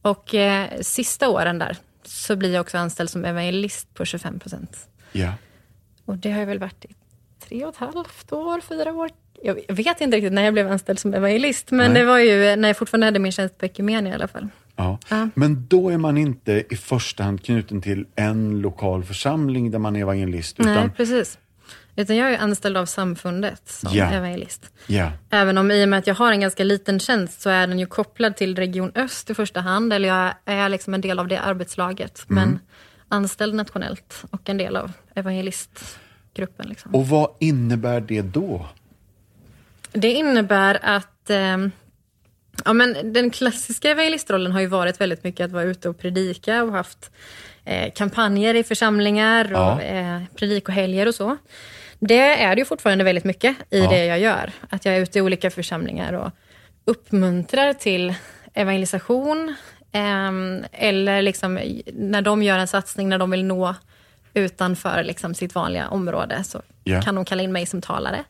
[0.02, 4.88] och eh, sista åren där så blir jag också anställd som evangelist på 25 procent.
[5.12, 5.32] Ja.
[6.04, 6.94] Och det har jag väl varit i
[7.40, 9.10] tre och ett halvt år, fyra år.
[9.42, 12.00] Jag vet inte riktigt när jag blev anställd som evangelist, men Nej.
[12.02, 14.48] det var ju när jag fortfarande hade min tjänst på Ekumenia i alla fall.
[14.76, 14.98] Ja.
[15.08, 15.28] Ja.
[15.34, 19.96] Men då är man inte i första hand knuten till en lokal församling där man
[19.96, 20.60] är evangelist.
[20.60, 21.38] Utan, Nej, precis.
[21.96, 24.10] Utan jag är anställd av samfundet som Ja.
[24.10, 24.70] evangelist.
[24.86, 27.66] Ja, Även om i och med att jag har en ganska liten tjänst så är
[27.66, 29.92] den ju kopplad till Region Öst i första hand.
[29.92, 32.26] Eller jag är liksom en del av det arbetslaget.
[32.30, 32.42] Mm.
[32.48, 32.58] Men
[33.08, 36.66] anställd nationellt och en del av evangelistgruppen.
[36.68, 36.94] Liksom.
[36.94, 38.66] och vad innebär det då?
[39.92, 41.56] Det innebär att eh,
[42.64, 46.62] ja, men den klassiska evangelistrollen har ju varit väldigt mycket att vara ute och predika
[46.62, 47.10] och haft
[47.64, 49.82] eh, kampanjer i församlingar och Ja.
[49.82, 51.36] eh, predikohelger och så.
[52.00, 53.90] Det är det ju fortfarande väldigt mycket i Ja.
[53.90, 54.52] det jag gör.
[54.70, 56.30] Att jag är ute i olika församlingar och
[56.84, 58.14] uppmuntrar till
[58.54, 59.54] evangelisation
[59.92, 61.54] ehm, eller liksom
[61.92, 63.74] när de gör en satsning, när de vill nå
[64.34, 67.02] utanför liksom sitt vanliga område så Ja.
[67.02, 68.24] kan de kalla in mig som talare.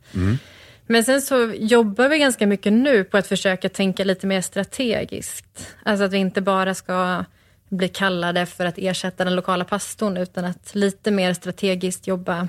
[0.90, 5.77] Men sen så jobbar vi ganska mycket nu på att försöka tänka lite mer strategiskt.
[5.83, 7.24] Alltså att vi inte bara ska
[7.68, 12.48] bli kallade för att ersätta den lokala pastorn, utan att lite mer strategiskt jobba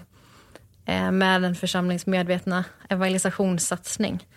[0.85, 4.27] eh, med en församlingsmedvetna evangelisationssatsning.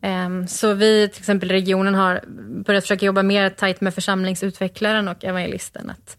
[0.00, 2.20] Ehm, Så vi, till exempel regionen, har
[2.64, 5.90] börjat försöka jobba mer tajt med församlingsutvecklaren och evangelisten.
[5.90, 6.16] Att,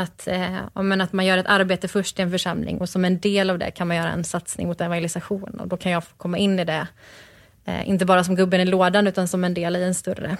[0.00, 3.20] att, eh, men att man gör ett arbete först i en församling och som en
[3.20, 5.60] del av det kan man göra en satsning mot evangelisation.
[5.60, 6.86] Och då kan jag få komma in i det,
[7.64, 10.36] eh, inte bara som gubben i lådan, utan som en del i en större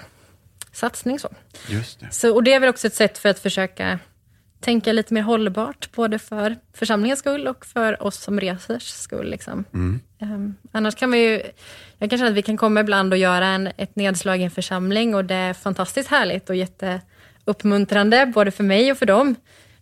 [0.72, 1.18] satsning.
[1.18, 1.28] Så.
[1.68, 2.08] Just det.
[2.10, 3.98] Så, och det är väl också ett sätt för att försöka
[4.60, 9.30] tänka lite mer hållbart, både för församlingens skull och för oss som resers skull.
[9.30, 9.64] Liksom.
[10.18, 11.42] Ehm, annars kan vi ju,
[11.98, 14.50] jag kan känna att vi kan komma ibland och göra en, ett nedslag i en
[14.50, 16.56] församling och det är fantastiskt härligt och
[17.50, 19.34] jätteuppmuntrande, både för mig och för dem.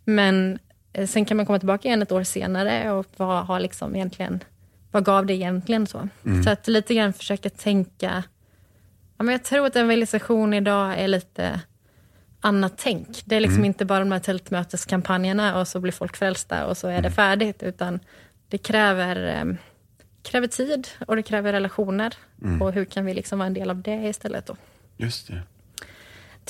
[0.05, 0.59] Men
[0.93, 4.41] eh, sen kan man komma tillbaka igen ett år senare och vad har liksom egentligen,
[4.91, 6.09] vad gav det egentligen så?
[6.45, 8.23] Så att lite grann försöka tänka,
[9.19, 11.61] ja, men jag tror att evangelisation idag är lite
[12.41, 13.23] annat tänk.
[13.25, 16.89] Det är liksom inte bara de här tältmöteskampanjerna och så blir folk frälsta och så
[16.89, 18.01] är det färdigt, utan
[18.49, 19.55] det kräver, eh,
[20.23, 22.15] kräver tid och det kräver relationer.
[22.61, 24.57] Och hur kan vi liksom vara en del av det istället då?
[24.97, 25.43] Just det.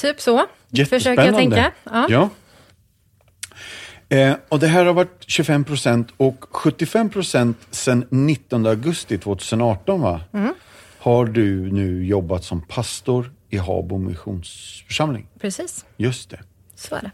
[0.00, 0.46] Typ så,
[0.88, 1.72] försöker jag tänka.
[1.84, 2.06] Ja.
[2.08, 2.30] Ja.
[4.16, 10.00] Eh, och det här har varit 25 procent och 75 procent sedan 19 augusti 2018
[10.00, 10.20] va?
[10.32, 10.54] Mm.
[10.98, 15.28] Har du nu jobbat som pastor i Habo missionsförsamling.
[15.40, 16.40] Precis, Just det.
[16.74, 17.11] så är det.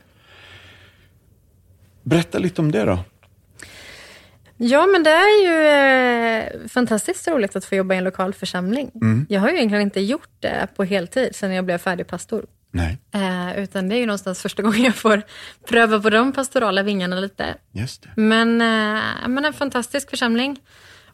[2.02, 2.98] Berätta lite om det då.
[4.56, 8.90] Ja, men det är ju eh, fantastiskt roligt att få jobba i en lokal församling.
[9.28, 12.46] Jag har ju egentligen inte gjort det på heltid sedan jag blev färdig pastor.
[12.74, 15.22] Nej, Eh, utan det är ju någonstans första gången jag får
[15.68, 17.54] pröva på de pastorala vingarna lite.
[17.72, 18.08] just det.
[18.16, 20.60] Men, eh, men en fantastisk församling.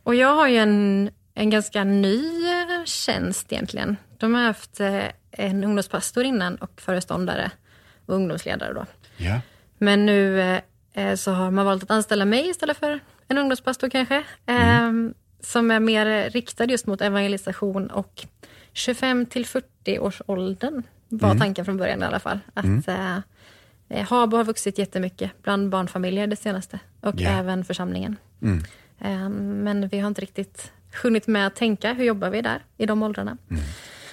[0.02, 3.96] Och jag har ju en, en ganska ny eh, tjänst egentligen.
[4.18, 7.50] De har haft eh, en ungdomspastor innan och föreståndare
[8.06, 8.86] och ungdomsledare då.
[9.16, 9.40] Ja,
[9.78, 10.60] Men nu eh,
[10.94, 14.16] eh, så har man valt att anställa mig istället för en ungdomspastor kanske.
[14.46, 14.90] Eh,
[15.42, 18.26] som är mer riktad just mot evangelisation och
[18.72, 22.38] 25 till 40 års åldern var tanken från början i alla fall.
[22.54, 23.16] Att eh,
[23.88, 27.30] eh, Habo har vuxit jättemycket bland barnfamiljer det senaste och Ja.
[27.30, 28.16] även församlingen.
[29.00, 32.86] Eh, men vi har inte riktigt hunnit med att tänka, hur jobbar vi där i
[32.86, 33.36] de åldrarna?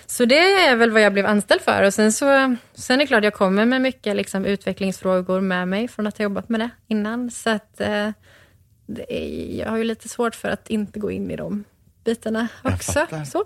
[0.06, 1.84] Så det är väl vad jag blev anställd för.
[1.84, 5.88] Och sen, så, sen är det klart jag kommer med mycket liksom, utvecklingsfrågor med mig
[5.88, 7.32] från att ha jobbat med det innan.
[7.32, 8.10] Så att, eh,
[9.10, 11.64] är, jag har ju lite svårt för att inte gå in i de
[12.04, 13.08] bitarna också.
[13.26, 13.44] Så.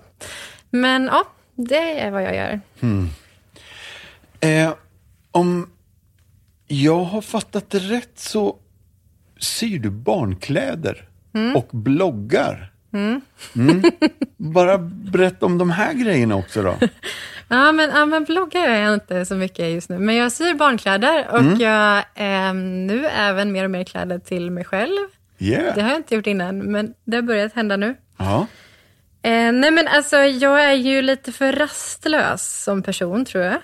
[0.70, 2.60] Men ja, det är vad jag gör.
[4.40, 4.74] Eh,
[5.32, 5.70] om
[6.84, 8.56] jag har fattat det rätt så
[9.40, 11.08] syr du barnkläder
[11.56, 12.72] och bloggar.
[12.94, 13.22] Mm.
[14.38, 16.76] Bara berätta om de här grejerna också då.
[17.48, 20.00] Ja men, ja, men bloggar jag inte så mycket just nu.
[20.00, 21.60] Men jag syr barnkläder och Mm.
[21.60, 24.98] jag eh, nu även mer och mer kläder till mig själv.
[25.40, 25.76] Yeah.
[25.76, 27.96] Det har jag inte gjort innan, men det har börjat hända nu.
[28.18, 28.48] Ja.
[29.22, 33.58] Eh, nej men alltså jag är ju lite för rastlös som person tror jag.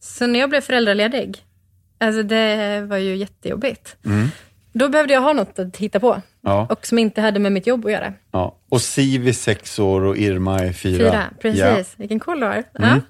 [0.00, 1.38] Så när jag blev föräldraledig,
[1.98, 3.96] alltså det var ju jättejobbigt.
[4.72, 6.22] Då behövde jag ha något att hitta på.
[6.40, 6.66] Ja.
[6.70, 8.12] Och som inte hade med mitt jobb att göra.
[8.32, 8.54] ja.
[8.68, 10.98] Och Siv är sex år och Irma är fyra.
[11.10, 11.62] Fyra, precis.
[11.62, 11.94] Ja.
[11.96, 12.64] Vilken koll du har.
[12.72, 13.00] Ja.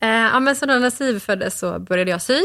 [0.00, 2.38] Eh, ja, men så då när Siv föddes så började jag sy.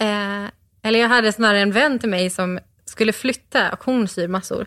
[0.00, 0.44] Eh,
[0.82, 4.66] eller jag hade snarare en vän till mig som skulle flytta och hon syr massor.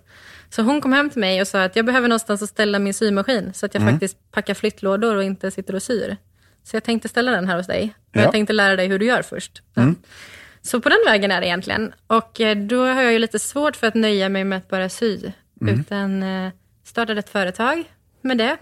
[0.50, 2.94] Så hon kom hem till mig och sa att jag behöver någonstans att ställa min
[2.94, 6.18] symaskin så att jag faktiskt packar flyttlådor och inte sitter och syr.
[6.64, 7.94] Så jag tänkte ställa den här hos dig.
[8.10, 8.22] Och Ja.
[8.22, 9.62] jag tänkte lära dig hur du gör först.
[9.74, 9.94] Ja.
[10.70, 11.94] Så på den vägen är det egentligen.
[12.08, 14.90] Och eh, då har jag ju lite svårt för att nöja mig med att bara
[14.90, 15.32] sy.
[15.62, 16.52] Utan eh,
[16.84, 17.84] startade ett företag
[18.22, 18.58] med det.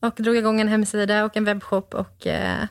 [0.00, 2.64] Och drog igång en hemsida och en webbshop och eh,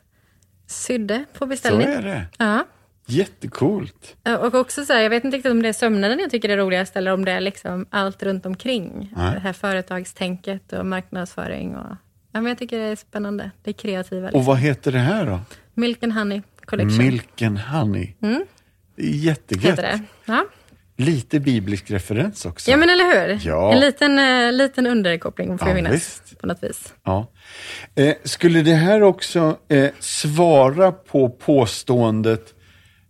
[0.67, 1.87] sydde på Så beställning.
[1.87, 2.25] är det.
[2.37, 2.65] Ja.
[3.05, 4.15] Jättecoolt.
[4.39, 6.57] Och också så här, jag vet inte riktigt om det är sömnaden jag tycker är
[6.57, 9.13] roligast eller om det är liksom allt runt omkring.
[9.17, 9.33] Nej.
[9.33, 11.75] Det här företagstänket och marknadsföring.
[11.75, 11.95] Och,
[12.31, 13.51] ja, men jag tycker det är spännande.
[13.63, 14.27] Det är kreativa.
[14.27, 14.45] Och Liksom.
[14.45, 15.39] vad heter det här då?
[15.73, 18.13] Milk and Honey Collection Milk and Honey.
[18.23, 18.43] Mm.
[18.97, 19.79] Jättegött.
[20.25, 20.45] Ja.
[20.97, 22.71] Lite biblisk referens också.
[22.71, 23.39] ja, men eller hur?
[23.47, 23.73] Ja.
[23.73, 26.93] En liten, eh, liten underkoppling får Ja, jag minnas på något vis.
[27.03, 27.31] Ja.
[27.95, 32.53] Eh, skulle det här också eh, svara på påståendet,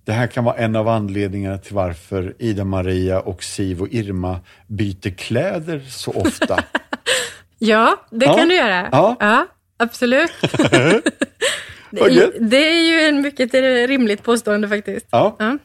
[0.06, 5.10] det här kan vara en av anledningarna till varför Ida-Maria och Siv och Irma byter
[5.17, 6.63] kläder så ofta?
[7.62, 8.38] Ja, det Ja.
[8.38, 8.89] kan du göra.
[8.91, 9.48] Ja.
[9.78, 10.32] absolut.
[11.91, 13.54] Det, det är ju en mycket
[13.89, 15.08] rimligt påstående faktiskt.
[15.12, 15.36] Ja.
[15.39, 15.58] Ja.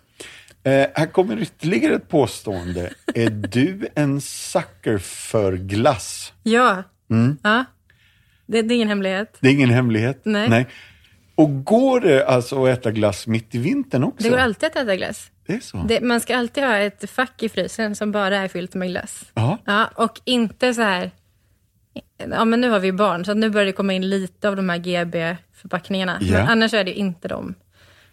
[0.71, 2.91] Eh, här kommer ytterligare ett påstående.
[3.15, 6.33] Är du en sucker för glass?
[6.43, 6.83] Ja.
[7.11, 7.37] Mm.
[7.43, 7.65] ja.
[8.47, 9.37] Det, det är ingen hemlighet.
[9.41, 10.21] Det är ingen hemlighet.
[10.25, 10.67] Nej.
[11.35, 14.23] Och går det alltså att äta glass mitt i vintern också?
[14.23, 15.31] Det går alltid att äta glass.
[15.47, 15.85] Det är så?
[15.89, 19.25] Det, man ska alltid ha ett fack i frysen som bara är fyllt med glass.
[19.35, 19.59] Ja.
[19.65, 21.11] Ja, och inte så här...
[22.31, 24.69] Ja, men nu har vi barn, så nu börjar det komma in lite av de
[24.69, 24.79] här
[25.65, 26.19] GB-förpackningarna.
[26.21, 26.39] Ja.
[26.39, 27.55] Men annars är det inte dem.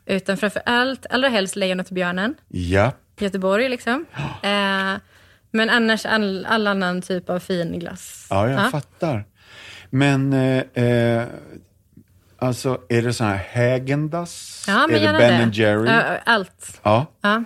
[0.05, 2.91] Utan framför allt, allra helst Lejonet och björnen, Ja.
[3.19, 4.05] Göteborg liksom.
[4.43, 4.97] Eh,
[5.53, 8.27] men annars all, all annan typ av fin glass.
[8.29, 9.25] Ja, jag fattar.
[9.89, 11.23] Men, eh, eh,
[12.39, 14.65] alltså är det så här Häagen-Dazs?
[14.67, 15.57] Ja, men är det Ben det.
[15.57, 15.89] Jerry?
[15.89, 16.79] Ja, allt.
[16.83, 17.05] Ja.
[17.21, 17.43] Ja.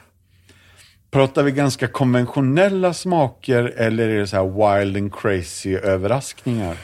[1.11, 6.77] Pratar vi ganska konventionella smaker eller är det så här wild and crazy överraskningar?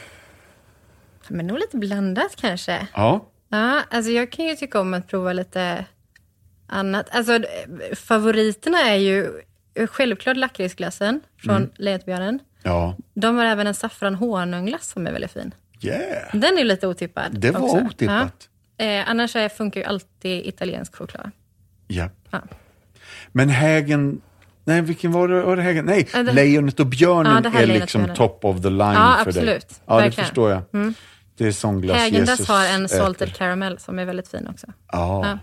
[1.28, 2.86] Men nog lite blandat kanske.
[2.94, 3.28] Ja.
[3.48, 5.84] Ja, alltså jag kan ju tycka om att prova lite
[6.66, 7.06] annat.
[7.10, 7.38] Alltså
[7.96, 9.30] favoriterna är ju
[9.90, 11.70] självklart lakritsglassen från Mm.
[11.76, 12.38] Lejonbjörnen.
[12.62, 12.96] Ja.
[13.14, 15.54] De har även en saffran honungglass som är väldigt fin.
[15.80, 16.28] Yeah.
[16.32, 17.40] Den är lite otippad.
[17.40, 17.76] Det var också.
[17.76, 18.48] otippat.
[18.76, 18.84] Ja.
[18.84, 21.30] Eh, annars är, funkar ju alltid italiensk choklad.
[21.86, 22.08] Ja.
[22.30, 22.40] Ja.
[23.32, 24.20] Men Hägen...
[24.64, 25.42] Nej, vilken var det?
[25.42, 25.84] Var det Hägen?
[25.84, 29.32] Nej, Ja, det- Lejonet och björnen Ja, är liksom top of the line Ja, för
[29.32, 29.42] dig.
[29.42, 29.80] absolut.
[29.86, 30.62] Ja, det förstår jag.
[31.42, 32.96] Det är sån glass Häagen-Dazs Jesus har en äter.
[32.96, 34.66] salted caramel som är väldigt fin också.
[34.92, 35.26] Ja.
[35.26, 35.38] Ja.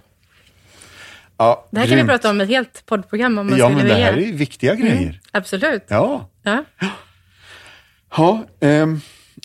[1.38, 1.68] ja.
[1.72, 2.10] Det här kan vi grymt.
[2.10, 4.12] prata om i ett helt poddprogram om man Ja, skulle men det vilja.
[4.12, 5.20] här är viktiga grejer.
[5.32, 5.84] Absolut.
[5.88, 6.30] Ja.
[6.44, 6.64] Ja.
[8.18, 9.02] Ja, ehm,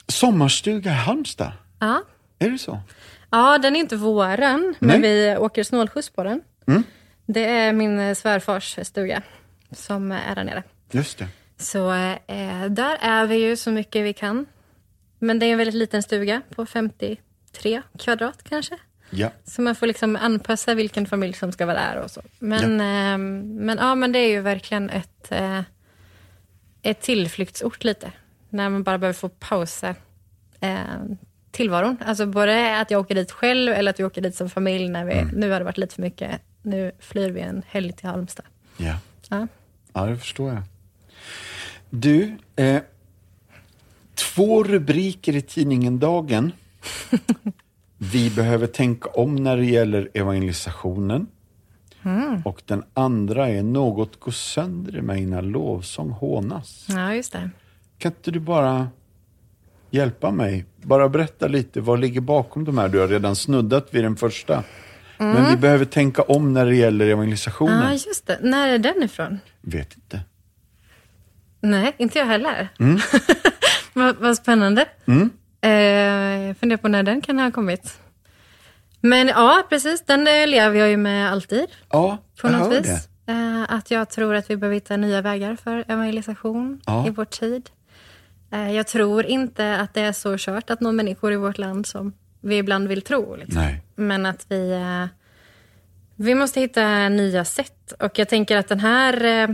[0.08, 1.52] sommarstuga i Halmstad.
[1.80, 2.02] Ja.
[2.38, 2.80] Är det så?
[3.30, 6.40] Ja, den är inte våran, men vi åker snålskjuts på den.
[6.66, 6.82] Mm.
[7.26, 9.22] Det är min svärfars stuga
[9.72, 10.62] som är där nere.
[10.90, 11.28] Just det.
[11.58, 11.92] Så
[12.26, 14.46] eh, där är vi ju så mycket vi kan.
[15.24, 18.78] Men det är en väldigt liten stuga på 53 kvadrat kanske.
[19.10, 19.30] Ja.
[19.44, 22.22] Så man får liksom anpassa vilken familj som ska vara där och så.
[22.38, 23.16] Men, ja.
[23.18, 25.60] men, ja, men det är ju verkligen ett, eh,
[26.82, 28.12] ett tillflyktsort lite.
[28.48, 29.94] När man bara behöver få pausa
[30.60, 30.78] eh,
[31.50, 31.96] tillvaron.
[32.06, 35.04] Alltså både att jag åker dit själv eller att vi åker dit som familj när
[35.04, 36.40] vi, nu har det varit lite för mycket.
[36.62, 38.46] Nu flyr vi en helg till Halmstad.
[38.76, 38.98] Ja.
[39.28, 39.46] Ja.
[39.92, 40.62] Ja, det förstår jag.
[41.90, 42.82] Du, eh,
[44.24, 46.52] två rubriker i tidningen Dagen.
[47.98, 51.26] Vi behöver tänka om när det gäller evangelisationen.
[52.44, 56.86] Och den andra är Något går sönder i mig när lovsång hånas.
[56.88, 57.50] ja, just det.
[57.98, 58.88] Kan inte du bara
[59.90, 60.64] hjälpa mig?
[60.82, 62.88] Bara berätta lite, vad ligger bakom de här?
[62.88, 64.64] Du har redan snuddat vid den första.
[65.18, 67.82] Men vi behöver tänka om när det gäller evangelisationen.
[67.84, 68.38] Ja, just det.
[68.42, 69.38] När är den ifrån?
[69.60, 70.20] Vet inte.
[71.60, 72.68] Nej, inte jag heller.
[72.80, 72.96] Mm.
[73.94, 74.86] vad, vad spännande.
[75.60, 75.70] Eh,
[76.46, 77.98] jag funderar på när den kan ha kommit.
[79.00, 80.00] Men ja, precis.
[80.06, 81.66] Den eh, lever jag ju med alltid.
[81.90, 83.08] Ja, På jag något hör vis.
[83.26, 83.32] det.
[83.32, 87.06] Eh, att jag tror att vi behöver hitta nya vägar för evangelisation Ja.
[87.06, 87.70] i vår tid.
[88.52, 91.86] Eh, jag tror inte att det är så kört att nå människor i vårt land
[91.86, 93.36] som vi ibland vill tro.
[93.36, 93.62] Liksom.
[93.62, 93.82] Nej.
[93.94, 95.06] Men att vi, eh,
[96.16, 97.92] vi måste hitta nya sätt.
[98.00, 99.48] Och jag tänker att den här eh,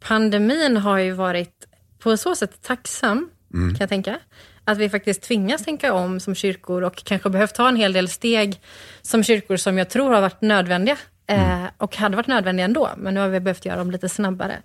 [0.00, 1.66] pandemin har ju varit
[1.98, 4.18] på så sätt tacksam, kan jag tänka.
[4.64, 8.08] Att vi faktiskt tvingas tänka om som kyrkor och kanske behövt ta en hel del
[8.08, 8.60] steg
[9.02, 10.96] som kyrkor som jag tror har varit nödvändiga.
[11.26, 14.62] Eh, och hade varit nödvändiga ändå, men nu har vi behövt göra dem lite snabbare.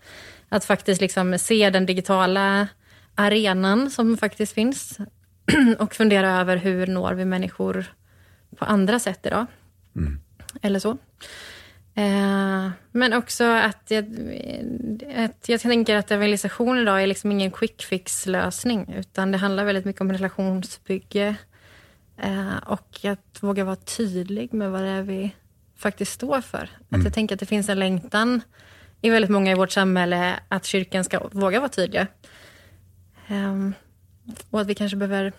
[0.50, 2.68] Att faktiskt liksom se den digitala
[3.16, 4.98] arenan som faktiskt finns
[5.80, 7.86] och fundera över hur når vi människor
[8.58, 9.46] på andra sätt idag.
[10.62, 10.98] Eller så.
[11.96, 14.06] Eh, men också att jag,
[15.16, 19.86] att jag tänker att evangelisation idag är liksom ingen quick fix-lösning, utan det handlar väldigt
[19.86, 21.36] mycket om relationsbygge
[22.18, 25.36] eh, och att våga vara tydlig med vad det är vi
[25.78, 26.70] faktiskt står för.
[26.90, 28.42] Att jag tänker att det finns en längtan
[29.02, 32.08] i väldigt många i vårt samhälle att kyrkan ska våga vara tydliga.
[33.28, 33.74] Ehm,
[34.50, 35.34] och att vi kanske behöver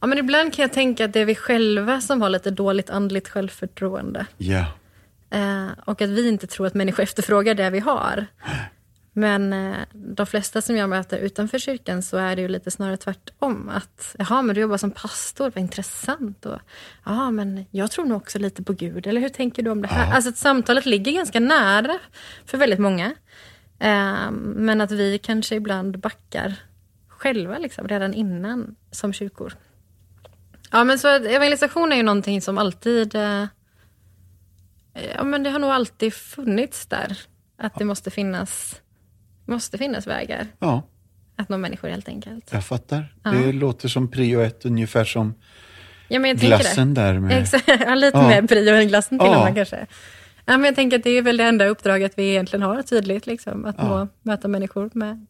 [0.00, 2.90] Ja, men ibland kan jag tänka att det är vi själva som har lite dåligt
[2.90, 4.26] andligt självförtroende.
[4.36, 4.66] Ja.
[5.32, 8.26] Eh, och att vi inte tror att människor efterfrågar det vi har.
[9.12, 12.96] Men eh, de flesta som jag möter utanför kyrkan så är det ju lite snarare
[12.96, 13.68] tvärtom.
[13.68, 16.46] Att, jaha, men du jobbar som pastor, vad intressant.
[16.46, 16.58] Och,
[17.04, 19.06] ja, men jag tror nog också lite på Gud.
[19.06, 20.06] Eller hur tänker du om det här?
[20.06, 20.14] Ja.
[20.14, 21.98] Alltså att samtalet ligger ganska nära
[22.46, 23.06] för väldigt många.
[23.78, 26.54] Eh, men att vi kanske ibland backar
[27.08, 29.54] själva liksom, redan innan som kyrkor.
[30.70, 33.14] Ja, men så evangelisation är ju någonting som alltid...
[33.14, 33.44] Eh,
[35.16, 37.18] ja, men det har nog alltid funnits där.
[37.58, 38.80] Att det måste finnas,
[39.46, 40.82] måste finnas vägar ja,
[41.36, 42.48] att nå människor helt enkelt.
[42.52, 43.14] jag fattar.
[43.22, 45.34] Det låter som prio ett, ungefär som
[46.08, 47.42] Ja, men jag glassen där med...
[47.42, 48.28] Exakt, ja, lite Ja.
[48.28, 49.38] mer prio än glassen till Ja.
[49.38, 49.86] och med kanske.
[50.44, 53.26] Ja, men jag tänker att det är väl det enda uppdraget vi egentligen har tydligt,
[53.26, 53.84] liksom, att Ja.
[53.88, 55.26] nå, möta människor med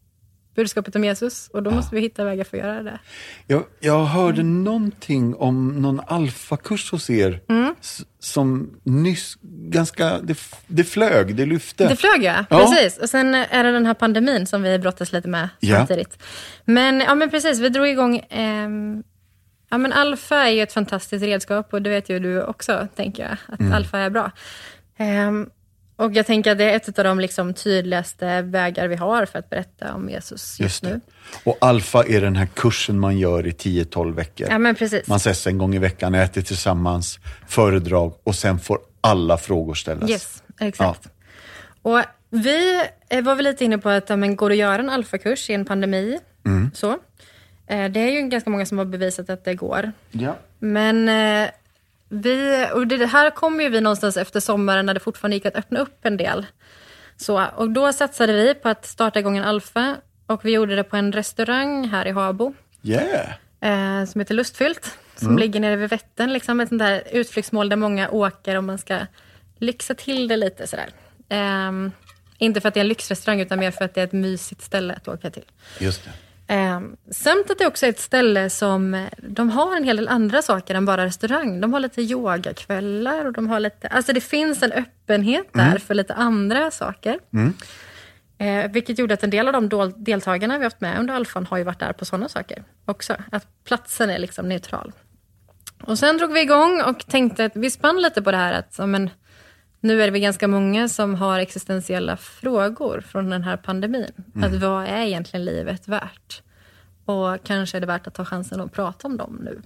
[0.55, 1.47] budskapet om Jesus.
[1.53, 2.99] Och då måste vi hitta vägar för att göra det.
[3.47, 7.75] Jag, jag hörde någonting om någon alfakurs hos er Mm.
[8.19, 9.37] som nyss,
[9.69, 10.37] ganska, det,
[10.67, 11.87] det flög, det lyfte.
[11.87, 12.59] Det flög ja, Ja.
[12.59, 12.97] precis.
[12.97, 15.77] Och sen är det den här pandemin som vi brottas lite med Ja.
[15.77, 16.23] samtidigt.
[16.65, 19.03] Men, ja, men precis, vi drog igång ehm,
[19.69, 23.23] Ja, men alfa är ju ett fantastiskt redskap och det vet ju du också, tänker
[23.23, 23.73] jag, att Mm.
[23.73, 24.31] alfa är bra.
[24.97, 25.49] Ehm,
[25.95, 29.39] och jag tänker att det är ett av de liksom tydligaste vägar vi har för
[29.39, 31.01] att berätta om Jesus just, nu.
[31.43, 34.47] Och alfa är den här kursen man gör i 10-12 veckor.
[34.49, 35.07] Ja, men precis.
[35.07, 40.09] Man ses en gång i veckan, äter tillsammans, föredrag och sen får alla frågor ställas.
[40.09, 41.07] Yes, exakt.
[41.81, 44.75] Och vi eh, var väl lite inne på att ja, men går det att göra
[44.81, 46.19] en alfakurs i en pandemi?
[46.45, 46.71] Mm.
[46.73, 46.91] Så.
[47.67, 49.91] Eh, Det är ju ganska många som har bevisat att det går.
[50.11, 50.35] Ja.
[50.59, 51.49] Men eh,
[52.09, 55.55] vi, och det här kom ju vi någonstans efter sommaren när det fortfarande gick att
[55.55, 56.45] öppna upp en del.
[57.17, 59.95] Så, och då satsade vi på att starta igång en alfa
[60.25, 64.01] och vi gjorde det på en restaurang här i Habo Yeah.
[64.01, 64.97] eh, som heter Lustfyllt.
[65.15, 66.33] Som ligger nere vid Vättern.
[66.33, 68.99] Liksom ett sånt där utflyktsmål där många åker om man ska
[69.57, 70.89] lyxa till det lite sådär.
[71.29, 71.91] Ehm,
[72.37, 74.61] inte för att det är en lyxrestaurang utan mer för att det är ett mysigt
[74.61, 75.45] ställe att åka till.
[75.79, 76.11] Just det.
[76.47, 80.07] Ehm, samt att det också är ett ställe som, eh, de har en hel del
[80.07, 81.61] andra saker än bara restaurang.
[81.61, 85.93] De har lite yogakvällar och de har lite, alltså det finns en öppenhet där för
[85.93, 87.19] lite andra saker.
[88.37, 91.57] Eh, vilket gjorde att en del av de deltagarna vi haft med under alfan har
[91.57, 93.15] ju varit där på sådana saker också.
[93.31, 94.91] Att platsen är liksom neutral.
[95.83, 98.89] Och sen drog vi igång och tänkte att vi spann lite på det här att
[98.89, 99.09] men,
[99.83, 104.11] nu är det väl ganska många som har existentiella frågor från den här pandemin.
[104.43, 106.41] Att vad är egentligen livet värt?
[107.05, 109.61] Och kanske är det värt att ta chansen att prata om dem nu.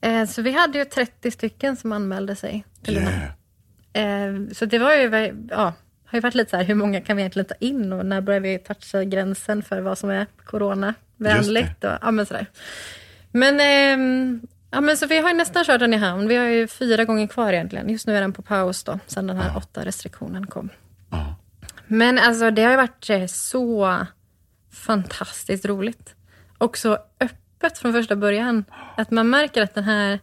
[0.00, 3.32] Eh, så vi hade ju 30 stycken som anmälde sig till den här.
[3.94, 4.28] Yeah.
[4.28, 5.72] Eh, så det var ju, ja,
[6.04, 8.20] har ju varit lite så här, hur många kan vi egentligen ta in och när
[8.20, 11.84] börjar vi toucha gränsen för vad som är coronavänligt?
[11.84, 12.46] Och, ja, men sådär.
[13.30, 14.40] Men, ehm,
[14.72, 16.28] ja, men så vi har ju nästan kört den i hamn.
[16.28, 17.88] Vi har ju fyra gånger kvar egentligen.
[17.88, 20.68] Just nu är den på paus då, sen den här åtta restriktionen kom.
[21.10, 21.34] Ja.
[21.86, 23.96] Men alltså det har ju varit eh, så
[24.72, 26.14] fantastiskt roligt.
[26.58, 28.64] Och så öppet från första början.
[28.96, 30.20] Att man märker att den här...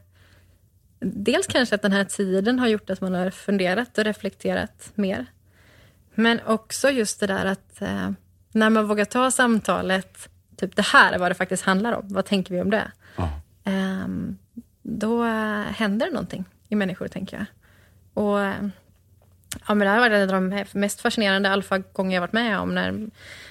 [0.99, 5.25] Dels kanske att den här tiden har gjort att man har funderat och reflekterat mer.
[6.15, 8.11] Men också just det där att eh,
[8.51, 12.25] när man vågar ta samtalet, typ det här är vad det faktiskt handlar om, vad
[12.25, 12.91] tänker vi om det?
[13.63, 14.37] Ehm,
[14.81, 15.23] då
[15.67, 17.45] händer det någonting i människor, tänker jag.
[18.23, 18.39] Och
[19.67, 22.75] ja, men det här varit en av de mest fascinerande alfagånger jag varit med om.
[22.75, 23.09] När,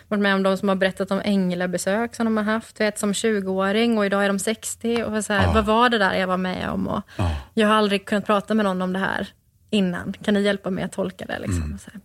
[0.09, 2.81] varit med om de som har berättat om änglabesök som de har haft.
[2.81, 5.03] Vet, som 20-åring och idag är de 60.
[5.03, 5.53] Och så här, Ja.
[5.53, 6.89] Vad var det där jag var med om?
[6.89, 7.37] Och Ja.
[7.55, 9.29] Jag har aldrig kunnat prata med någon om det här
[9.71, 10.13] innan.
[10.25, 11.39] Kan ni hjälpa mig att tolka det?
[11.39, 11.79] Liksom?
[11.85, 12.01] Så, här.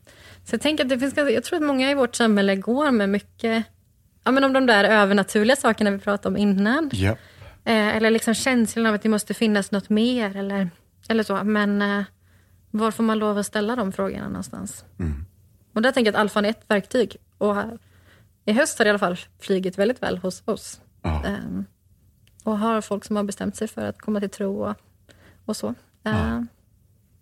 [0.46, 3.10] så jag tänker att det finns, jag tror att många i vårt samhälle går med
[3.10, 3.64] mycket
[4.24, 6.90] ja, men om de där övernaturliga sakerna vi pratade om innan.
[6.94, 7.16] Ja.
[7.66, 10.70] Eh, eller liksom känslan av att det måste finnas något mer eller,
[11.10, 11.44] eller så.
[11.44, 12.04] Men eh,
[12.72, 14.86] var får man lov att ställa de frågorna någonstans?
[15.74, 17.18] Och där tänker jag att alfan är ett verktyg.
[17.38, 17.78] Och här,
[18.46, 20.82] i höst har det i alla fall flugit väldigt väl hos oss.
[21.02, 21.24] Ja.
[21.26, 21.66] Ehm,
[22.44, 24.76] och har folk som har bestämt sig för att komma till tro och,
[25.46, 25.68] och så.
[26.06, 26.42] Eh,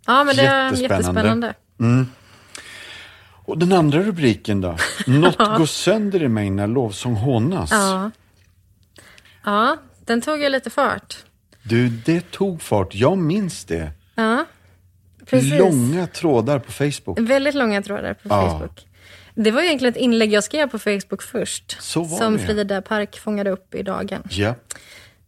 [0.06, 0.82] ja, men det är Jättespännande.
[0.82, 2.06] jättespännande.
[3.46, 4.78] Och den andra rubriken då?
[5.08, 7.72] Något går sönder i mig när lovsång hånas.
[7.72, 8.12] Ja.
[9.44, 11.26] ja, den tog ju lite fart.
[11.64, 12.96] Du, det tog fart.
[12.96, 13.92] Jag minns det.
[14.16, 14.46] Ja,
[15.26, 15.60] precis.
[15.60, 17.20] Långa trådar på Facebook.
[17.20, 18.50] Väldigt långa trådar på Ja.
[18.52, 18.88] Facebook.
[19.36, 21.82] Det var egentligen ett inlägg jag skrev på Facebook först.
[21.82, 22.40] Så var som det.
[22.46, 24.24] Frida Park fångade upp i dagen.
[24.30, 24.56] Ja.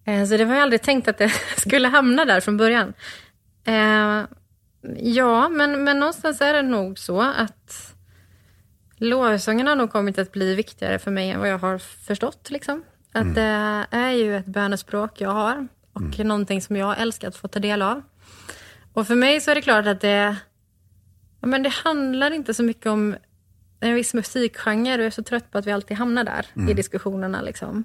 [0.05, 2.93] Eh, Så det var jag aldrig tänkt att det skulle hamna där från början.
[3.65, 4.21] Eh,
[4.97, 7.93] ja, men, men någonstans är det nog så att
[8.97, 12.49] lovsången har nog kommit att bli viktigare för mig än vad jag har förstått.
[12.51, 12.83] Liksom.
[13.13, 16.27] Att det är ju ett bönespråk jag har och Mm.
[16.27, 18.01] någonting som jag älskar att få ta del av.
[18.93, 20.35] Och för mig så är det klart att det,
[21.41, 23.15] ja, men det handlar inte så mycket om
[23.79, 24.91] en viss musikgenre.
[25.01, 26.69] Jag är så trött på att vi alltid hamnar där Mm.
[26.69, 27.41] i diskussionerna.
[27.41, 27.83] Liksom.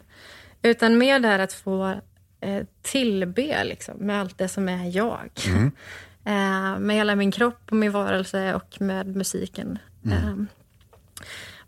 [0.63, 2.01] Utan mer det här att få
[2.41, 5.31] eh, tillbe liksom, med allt det som är jag.
[5.49, 5.71] Mm.
[6.25, 9.79] Eh, med hela min kropp och min varelse och med musiken.
[10.07, 10.35] Eh,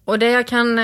[0.04, 0.78] och det jag kan...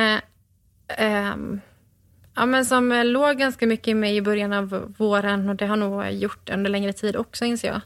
[2.36, 5.66] Ja, men som eh, låg ganska mycket i mig i början av våren och det
[5.66, 7.80] har nog gjort under längre tid också inser jag.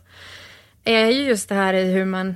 [0.85, 2.35] Är ju just det här i hur man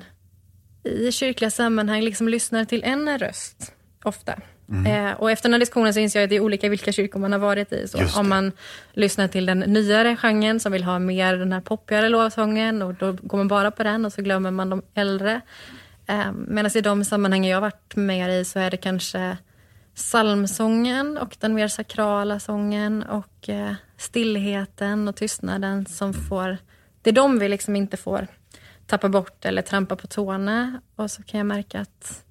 [0.83, 3.73] i kyrkliga sammanhang liksom lyssnar till en röst
[4.05, 4.35] ofta.
[4.87, 7.21] Eh, och efter den här diskussionen så inser jag att det är olika vilka kyrkor
[7.21, 7.89] man har varit i.
[7.89, 8.53] Så om man
[8.93, 13.17] lyssnar till den nyare genren som vill ha mer den här poppigare lovsången och då
[13.23, 15.41] går man bara på den och så glömmer man de äldre.
[16.07, 19.37] Eh, Medan i de sammanhang jag har varit mer i så är det kanske
[19.95, 26.59] psalmsången och den mer sakrala sången och eh, stillheten och tystnaden som får...
[27.03, 28.27] Det är de vi liksom inte får
[28.87, 30.81] tappa bort eller trampa på tårna.
[30.97, 32.25] Och så kan jag märka att,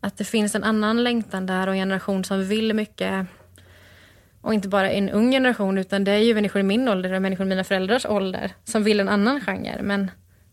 [0.00, 3.26] att det finns en annan längtan där och en generation som vill mycket.
[4.40, 7.22] Och inte bara en ung generation, utan det är ju människor i min ålder och
[7.22, 9.82] människor i mina föräldrars ålder som vill en annan genre.
[9.82, 10.10] Men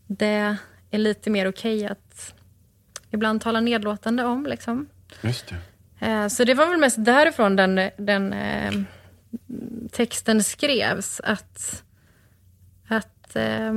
[0.07, 0.57] det
[0.91, 2.33] är lite mer okej att
[3.11, 4.45] ibland tala nedlåtande om.
[4.45, 4.87] Liksom.
[5.21, 5.55] Just det.
[5.99, 8.73] Eh, Så det var väl mest därifrån den, den eh,
[9.91, 11.21] texten skrevs.
[11.23, 11.83] Att,
[12.87, 13.73] att eh,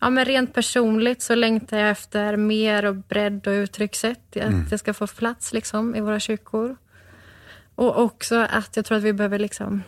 [0.00, 4.36] ja, men rent personligt så längtar jag efter mer och bredd och uttryckssätt.
[4.36, 6.76] Att det ska få plats liksom, i våra kyrkor.
[7.74, 9.82] Och också att jag tror att vi behöver liksom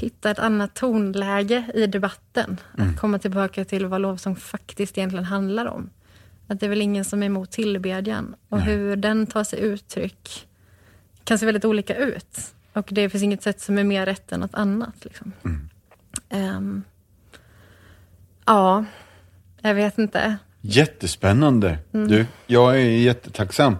[0.00, 2.60] hitta ett annat tonläge i debatten.
[2.78, 5.90] Att komma tillbaka till vad lovsång faktiskt egentligen handlar om.
[6.54, 8.34] Att det är väl ingen som är emot tillbedjan.
[8.48, 10.46] Och hur den tar sig uttryck
[11.24, 12.54] kan se väldigt olika ut.
[12.72, 14.94] Och det finns inget sätt som är mer rätt än något annat.
[15.04, 15.32] Liksom.
[16.28, 16.82] Ehm,
[18.44, 18.84] ja,
[19.60, 20.36] jag vet inte.
[20.60, 21.78] Jättespännande.
[21.92, 22.08] Mm.
[22.08, 23.76] Du, jag är jättetacksam.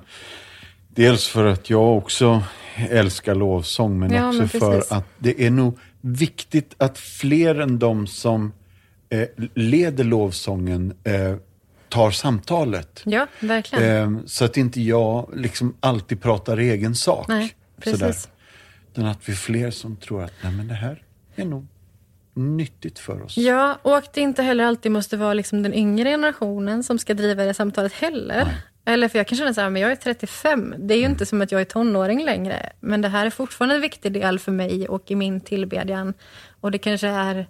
[0.89, 2.43] Dels för att jag också
[2.77, 7.79] älskar lovsång, men Ja, också men för att det är nog viktigt att fler än
[7.79, 8.53] de som
[9.09, 11.37] eh, leder lovsången eh,
[11.95, 13.03] tar samtalet.
[13.05, 14.17] Ja, verkligen.
[14.17, 17.29] Eh, så att inte jag liksom alltid pratar egen sak.
[17.29, 17.99] Nej, precis.
[17.99, 18.15] Sådär.
[18.93, 21.03] Utan att vi är fler som tror att Nej, men det här
[21.37, 21.67] är nog
[22.35, 23.37] nyttigt för oss.
[23.37, 27.15] Ja, och att det inte heller alltid måste vara liksom den yngre generationen som ska
[27.15, 28.47] driva det samtalet heller.
[28.85, 30.75] Eller för jag kan känna så här, men jag är 35.
[30.79, 32.73] Det är ju inte som att jag är tonåring längre.
[32.81, 36.15] Men det här är fortfarande en viktig del för mig och i min tillbedjan.
[36.61, 37.47] Och det kanske är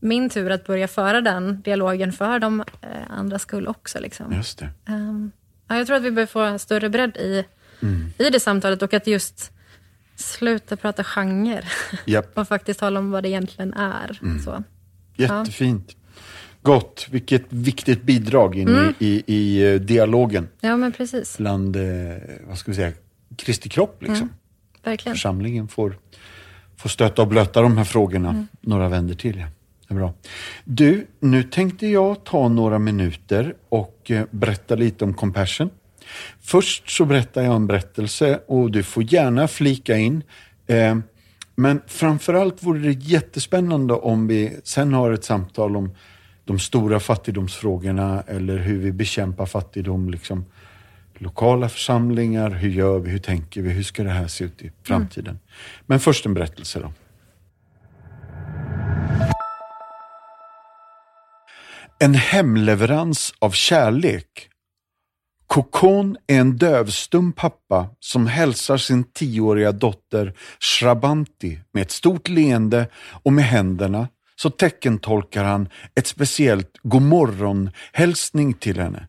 [0.00, 4.00] min tur att börja föra den dialogen för de eh, andra skull också.
[4.00, 4.32] Liksom.
[4.32, 4.68] Just det.
[4.88, 5.30] Ehm,
[5.68, 7.44] ja, jag tror att vi behöver få en större bredd i,
[8.18, 9.52] i det samtalet och att just
[10.16, 11.62] sluta prata genre
[12.04, 12.38] Japp.
[12.38, 14.20] och faktiskt tala om vad det egentligen är.
[14.44, 14.62] Så.
[15.16, 15.96] Jättefint.
[16.62, 17.06] Gott.
[17.10, 18.94] Vilket viktigt bidrag in Mm.
[18.98, 21.38] i, i, i eh, dialogen Ja, men precis.
[21.38, 21.82] bland, eh,
[22.48, 22.92] vad ska vi säga,
[23.36, 23.96] Kristi kropp.
[24.02, 24.16] Liksom.
[24.16, 24.28] Mm.
[24.84, 25.14] Verkligen.
[25.16, 25.98] Församlingen får,
[26.76, 28.46] får stötta och blöta de här frågorna Mm.
[28.60, 29.38] några vänder till.
[29.38, 29.46] Ja.
[29.94, 30.14] Bra.
[30.64, 35.70] Du, nu tänkte jag ta några minuter och eh, berätta lite om Compassion.
[36.40, 40.22] Först så berättar jag en berättelse och du får gärna flika in.
[40.66, 40.98] Eh,
[41.54, 45.94] men framförallt vore det jättespännande om vi sen har ett samtal om
[46.44, 50.10] de stora fattigdomsfrågorna eller hur vi bekämpar fattigdom.
[50.10, 50.44] Liksom,
[51.14, 54.72] lokala församlingar, hur gör vi, hur tänker vi, hur ska det här se ut i
[54.82, 55.38] framtiden?
[55.86, 56.92] Men först en berättelse då.
[62.02, 64.48] En hemleverans av kärlek.
[65.46, 72.88] Kokon är en dövstum pappa som hälsar sin tioåriga dotter Shrabanti med ett stort leende
[73.22, 79.08] och med händerna så teckentolkar han ett speciellt godmorgon-hälsning till henne.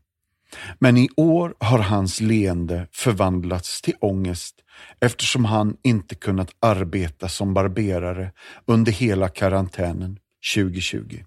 [0.79, 4.55] Men i år har hans leende förvandlats till ångest
[4.99, 8.31] eftersom han inte kunnat arbeta som barberare
[8.65, 10.19] under hela karantänen
[10.55, 11.23] 2020.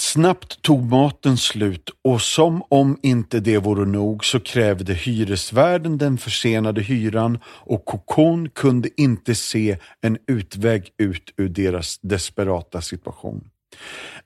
[0.00, 6.18] Snabbt tog maten slut och som om inte det vore nog så krävde hyresvärden den
[6.18, 13.44] försenade hyran och Kokon kunde inte se en utväg ut ur deras desperata situation.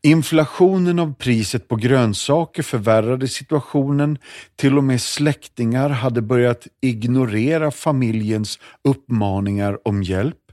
[0.02, 4.18] Inflationen av priset på grönsaker förvärrade situationen.
[4.56, 8.58] Till och med släktingar hade börjat ignorera familjens
[8.88, 10.43] uppmaningar om hjälp.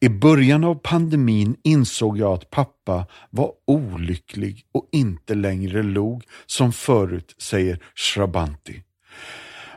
[0.00, 6.72] I början av pandemin insåg jag att pappa var olycklig och inte längre log som
[6.72, 8.82] förut, säger Shrabanti.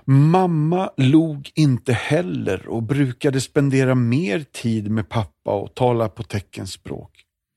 [0.07, 7.11] Mamma log inte heller och brukade spendera mer tid med pappa och tala på teckenspråk.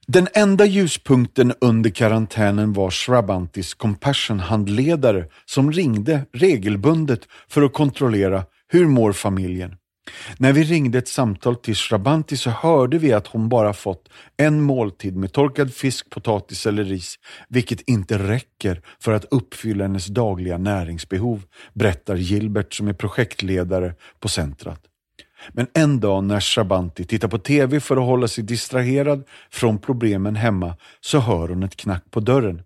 [0.07, 8.87] Den enda ljuspunkten under karantänen var Shrabantis Compassion-handledare som ringde regelbundet för att kontrollera hur
[8.87, 9.77] mår familjen.
[10.39, 14.63] När vi ringde ett samtal till Shrabanti så hörde vi att hon bara fått en
[14.63, 17.15] måltid med torkad fisk, potatis eller ris,
[17.49, 21.43] vilket inte räcker för att uppfylla hennes dagliga näringsbehov,
[21.73, 24.81] berättar Gilbert som är projektledare på centret.
[25.53, 30.37] Men en dag när Shrabanti tittar på TV för att hålla sig distraherad från problemen
[30.37, 32.63] hemma så hör hon ett knack på dörren.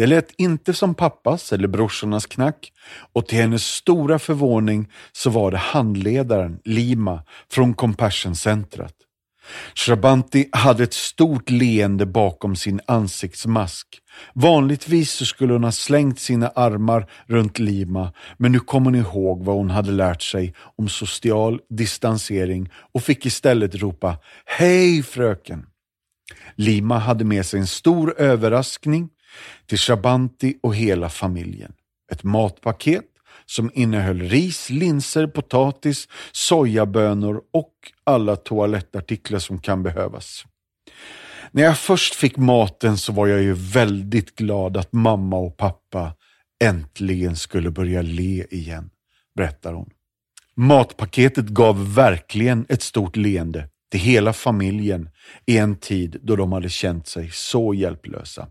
[0.00, 2.72] Det lät inte som pappas eller brorsornas knack
[3.12, 8.94] och till hennes stora förvåning så var det handledaren Lima från Compassion-centret.
[9.74, 13.86] Shrabanti hade ett stort leende bakom sin ansiktsmask.
[14.34, 19.44] Vanligtvis så skulle hon ha slängt sina armar runt Lima, men nu kom hon ihåg
[19.44, 25.66] vad hon hade lärt sig om social distansering och fick istället ropa Hej fröken!
[26.54, 29.08] Lima hade med sig en stor överraskning
[29.66, 31.72] till Shabanti och hela familjen.
[32.12, 33.04] Ett matpaket
[33.46, 37.72] som innehöll ris, linser, potatis, sojabönor och
[38.04, 40.44] alla toalettartiklar som kan behövas.
[41.50, 46.12] När jag först fick maten så var jag ju väldigt glad att mamma och pappa
[46.64, 48.90] äntligen skulle börja le igen,
[49.36, 49.90] berättar hon.
[50.54, 55.10] Matpaketet gav verkligen ett stort leende till hela familjen
[55.46, 58.48] i en tid då de hade känt sig så hjälplösa.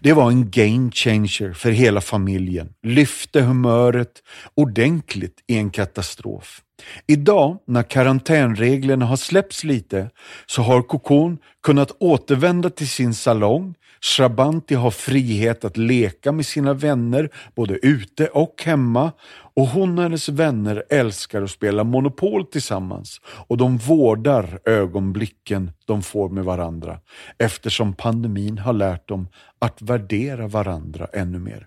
[0.00, 4.22] Det var en game changer för hela familjen, lyfte humöret
[4.54, 6.62] ordentligt i en katastrof.
[7.06, 10.10] Idag när karantänreglerna har släppts lite
[10.46, 13.74] så har Kokon kunnat återvända till sin salong.
[14.00, 19.12] Shrabanti har frihet att leka med sina vänner både ute och hemma
[19.54, 26.02] och hon och hennes vänner älskar att spela Monopol tillsammans och de vårdar ögonblicken de
[26.02, 27.00] får med varandra
[27.38, 29.28] eftersom pandemin har lärt dem
[29.58, 31.66] att värdera varandra ännu mer.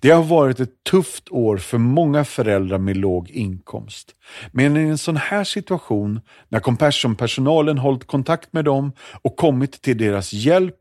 [0.00, 4.10] Det har varit ett tufft år för många föräldrar med låg inkomst.
[4.52, 8.92] Men i en sån här situation, när Compassion-personalen hållit kontakt med dem
[9.22, 10.76] och kommit till deras hjälp,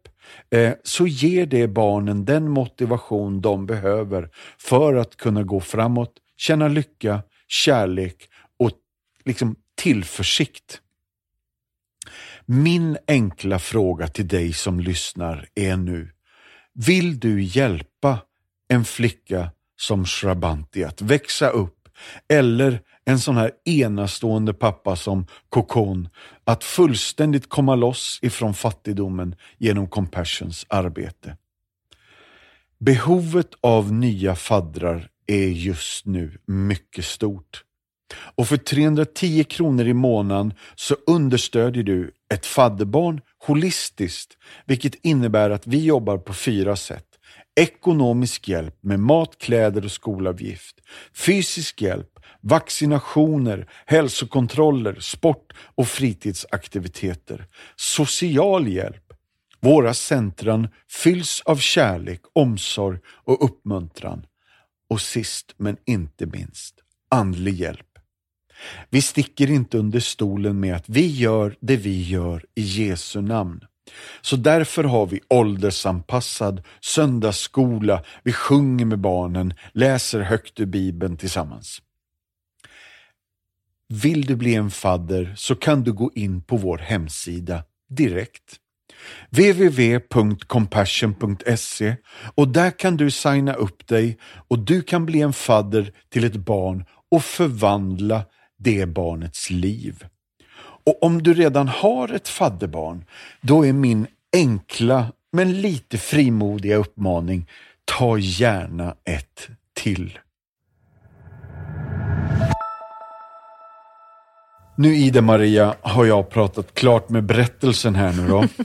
[0.50, 6.68] Eh, så ger det barnen den motivation de behöver för att kunna gå framåt, känna
[6.68, 8.72] lycka, kärlek och
[9.26, 10.82] liksom tillförsikt.
[12.46, 16.12] Min enkla fråga till dig som lyssnar är nu,
[16.74, 18.20] vill du hjälpa
[18.68, 21.81] en flicka som Shrabanti att växa upp
[22.30, 26.10] eller en sån här enastående pappa som Kokon
[26.44, 31.38] att fullständigt komma loss ifrån fattigdomen genom Compassions arbete.
[32.80, 37.64] Behovet av nya faddrar är just nu mycket stort.
[38.36, 45.68] Och för 310 kronor i månaden så understödjer du ett fadderbarn holistiskt, vilket innebär att
[45.68, 47.06] vi jobbar på fyra sätt
[47.56, 50.76] ekonomisk hjälp med mat, kläder och skolavgift,
[51.14, 59.14] fysisk hjälp, vaccinationer, hälsokontroller, sport och fritidsaktiviteter, social hjälp.
[59.60, 64.26] Våra centran fylls av kärlek, omsorg och uppmuntran.
[64.90, 66.76] Och sist men inte minst,
[67.10, 67.88] andlig hjälp.
[68.90, 73.62] Vi sticker inte under stolen med att vi gör det vi gör i Jesu namn.
[74.22, 81.82] Så därför har vi åldersanpassad söndagsskola, vi sjunger med barnen, läser högt ur Bibeln tillsammans.
[83.90, 88.58] Vill du bli en fadder så kan du gå in på vår hemsida direkt
[89.30, 91.96] www.compassion.se
[92.36, 94.18] och där kan du signa upp dig
[94.48, 98.24] och du kan bli en fadder till ett barn och förvandla
[98.58, 100.06] det barnets liv.
[100.84, 103.06] Och om du redan har ett fadderbarn,
[103.42, 107.48] då är min enkla men lite frimodiga uppmaning,
[107.86, 110.20] ta gärna ett till.
[114.76, 118.48] Nu Ida Maria har jag pratat klart med berättelsen här nu då.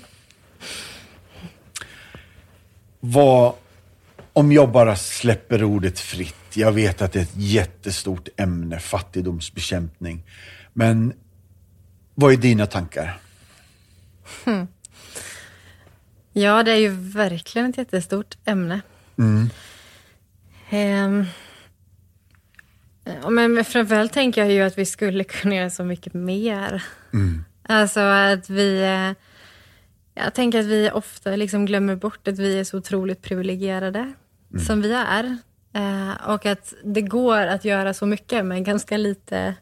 [3.00, 3.52] Vad,
[4.32, 10.22] om jag bara släpper ordet fritt, jag vet att det är ett jättestort ämne, fattigdomsbekämpning.
[10.72, 11.12] Men
[12.18, 13.18] vad är dina tankar?
[14.44, 14.66] Hmm.
[16.32, 18.80] Ja, det är ju verkligen ett jättestort ämne.
[19.18, 19.50] Mm.
[20.70, 21.26] Um,
[23.34, 26.84] men framförallt tänker jag ju att vi skulle kunna göra så mycket mer.
[27.12, 27.44] Mm.
[27.62, 28.82] Alltså att vi...
[28.82, 29.12] Eh,
[30.24, 34.64] jag tänker att vi ofta liksom glömmer bort att vi är så otroligt privilegierade mm.
[34.64, 35.38] som vi är.
[35.72, 39.54] Eh, och att det går att göra så mycket med ganska lite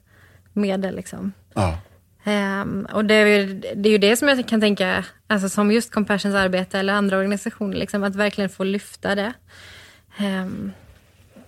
[0.52, 0.96] medel.
[0.96, 1.32] Liksom.
[1.54, 1.78] Ja.
[2.26, 5.72] Um, och det är, ju, det är ju det som jag kan tänka, alltså som
[5.72, 9.32] just Compassions arbete eller andra organisationer, liksom, att verkligen få lyfta det.
[10.20, 10.72] Um,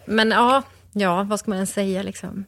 [0.05, 0.63] men ja,
[0.93, 2.45] ja, vad ska man ens säga liksom?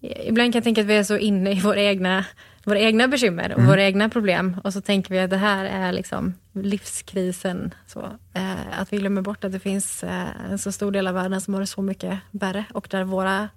[0.00, 2.24] Ibland kan jag tänka att vi är så inne i våra egna,
[2.64, 3.70] våra egna bekymmer och mm.
[3.70, 4.56] våra egna problem.
[4.64, 7.74] Och så tänker vi att det här är liksom livskrisen.
[7.86, 8.00] Så,
[8.36, 11.40] uh, att vi glömmer bort att det finns uh, en så stor del av världen
[11.40, 13.48] som har det så mycket värre och där våra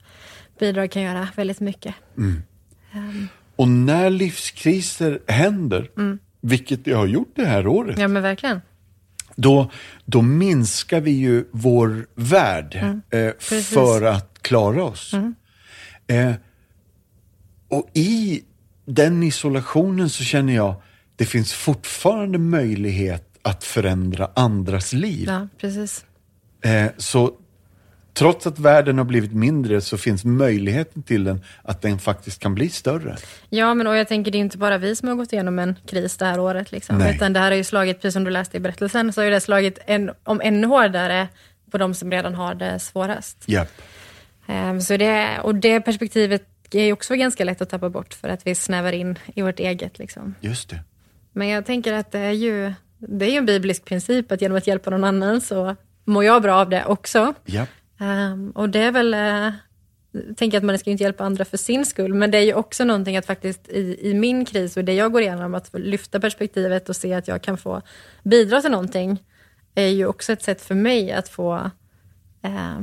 [0.59, 1.95] bidrag kan göra väldigt mycket.
[2.17, 2.43] Mm.
[2.93, 3.27] Um.
[3.55, 6.19] Och när livskriser händer, mm.
[6.41, 7.99] vilket det har gjort det här året.
[7.99, 8.61] Ja, men verkligen.
[9.35, 9.71] Då,
[10.05, 13.01] då minskar vi ju vår värld mm.
[13.27, 15.13] eh, för att klara oss.
[15.13, 15.35] Mm.
[16.07, 16.35] Eh,
[17.67, 18.43] och i
[18.85, 20.81] den isolationen så känner jag,
[21.15, 25.27] det finns fortfarande möjlighet att förändra andras liv.
[25.27, 26.05] Ja, precis.
[26.61, 27.31] Eh, så
[28.13, 32.55] trots att världen har blivit mindre så finns möjligheten till den att den faktiskt kan
[32.55, 33.17] bli större.
[33.49, 35.75] Ja, men och jag tänker det är inte bara vi som har gått igenom en
[35.87, 36.71] kris det här året.
[36.71, 37.01] Liksom.
[37.01, 39.41] Utan det här har ju slagit, precis som du läste i berättelsen, så har det
[39.41, 41.27] slagit en, om ännu hårdare
[41.71, 43.45] på de som redan har det svårast.
[43.47, 43.67] Yep.
[44.47, 48.47] Um, så det, och det perspektivet är också ganska lätt att tappa bort för att
[48.47, 49.99] vi snävar in i vårt eget.
[49.99, 50.35] Liksom.
[50.41, 50.79] Just det.
[51.31, 54.67] Men jag tänker att det är ju det är en biblisk princip att genom att
[54.67, 57.33] hjälpa någon annan så mår jag bra av det också.
[57.45, 57.69] Yep.
[58.01, 59.53] Um, och det är väl, uh,
[60.35, 62.83] tänker att man ska inte hjälpa andra för sin skull, men det är ju också
[62.83, 66.89] någonting att faktiskt i, i min kris och det jag går igenom, att lyfta perspektivet
[66.89, 67.81] och se att jag kan få
[68.23, 69.23] bidra till någonting,
[69.75, 71.71] är ju också ett sätt för mig att få,
[72.45, 72.81] uh,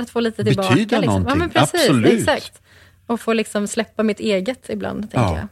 [0.00, 0.74] att få lite tillbaka.
[0.74, 1.22] Betyda liksom.
[1.22, 2.12] någonting, ja, men precis, absolut.
[2.12, 2.62] Exakt.
[3.06, 5.38] Och få liksom släppa mitt eget ibland, tänker ja.
[5.38, 5.48] jag.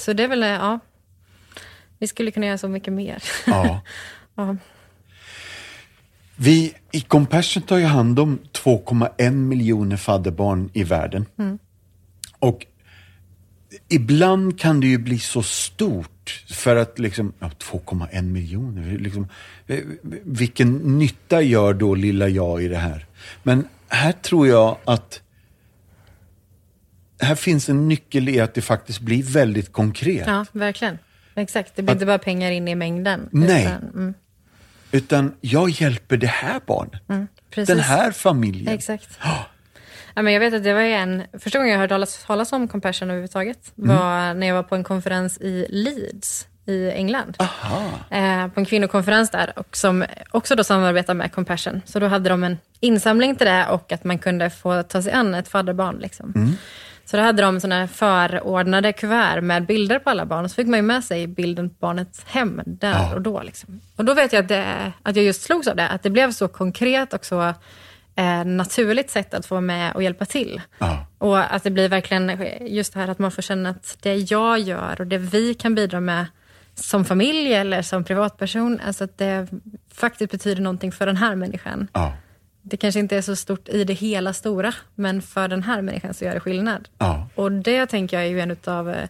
[0.00, 0.78] Så det är väl, ja,
[1.98, 3.22] vi skulle kunna göra så mycket mer.
[3.46, 3.80] Ja.
[4.34, 4.56] ja.
[6.36, 11.26] Vi i Compassion tar ju hand om 2,1 miljoner fadderbarn i världen.
[11.38, 11.58] Mm.
[12.38, 12.66] Och
[13.88, 19.28] ibland kan det ju bli så stort för att liksom, ja, 2,1 miljoner, liksom,
[20.24, 23.06] vilken nytta gör då lilla jag i det här?
[23.42, 25.22] Men här tror jag att
[27.20, 30.26] här finns en nyckel i att det faktiskt blir väldigt konkret.
[30.26, 30.98] Ja, verkligen.
[31.34, 33.28] Exakt, det blir att, inte bara pengar in i mängden.
[33.32, 34.14] Nej, utan, mm.
[34.96, 37.08] Utan jag hjälper det här barnet.
[37.08, 38.74] Mm, den här familjen.
[38.74, 39.18] Exakt.
[39.24, 39.42] Oh.
[40.18, 43.10] Ja, men jag vet att det var en, första gången jag hörde talas om Compassion
[43.10, 44.40] överhuvudtaget var mm.
[44.40, 47.36] när jag var på en konferens i Leeds i England.
[48.10, 51.82] Eh, på en kvinnokonferens där och som också då samarbetar med Compassion.
[51.84, 55.12] Så då hade de en insamling till det och att man kunde få ta sig
[55.12, 55.98] an ett fadderbarn.
[55.98, 56.32] Liksom.
[56.36, 56.56] Mm.
[57.06, 60.44] Så då hade de såna förordnade kuvert med bilder på alla barn.
[60.44, 63.14] Och så fick man ju med sig bilden på barnets hem där ja.
[63.14, 63.42] och då.
[63.42, 63.80] Liksom.
[63.96, 65.88] Och då vet jag att, det, att jag just slogs av det.
[65.88, 67.42] Att det blev så konkret och så
[68.16, 70.60] eh, naturligt sätt att få vara med och hjälpa till.
[70.78, 71.06] Ja.
[71.18, 74.58] Och att det blir verkligen just det här att man får känna att det jag
[74.58, 76.26] gör och det vi kan bidra med
[76.74, 79.48] som familj eller som privatperson, alltså att det
[79.94, 81.88] faktiskt betyder någonting för den här människan.
[81.92, 82.12] Ja
[82.68, 86.14] det kanske inte är så stort i det hela stora, men för den här människan
[86.14, 86.88] så gör det skillnad.
[86.98, 87.28] Ja.
[87.34, 89.08] Och det tänker jag är ju en av eh,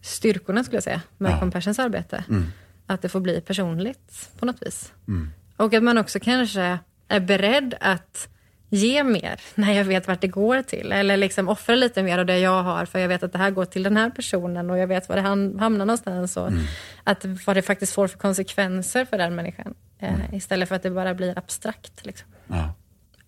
[0.00, 1.38] styrkorna, skulle jag säga, med ja.
[1.40, 2.24] Compassions arbete.
[2.28, 2.46] Mm.
[2.86, 4.92] Att det får bli personligt på något vis.
[5.08, 5.30] Mm.
[5.56, 6.78] Och att man också kanske
[7.08, 8.28] är beredd att
[8.68, 10.92] ge mer när jag vet vart det går till.
[10.92, 13.50] Eller liksom offra lite mer av det jag har, för jag vet att det här
[13.50, 16.36] går till den här personen och jag vet var det hamnar någonstans.
[16.36, 16.64] Och mm.
[17.04, 19.74] att vad det faktiskt får för konsekvenser för den människan.
[19.98, 20.34] Eh, mm.
[20.34, 22.06] istället för att det bara blir abstrakt.
[22.06, 22.28] Liksom.
[22.46, 22.74] Ja.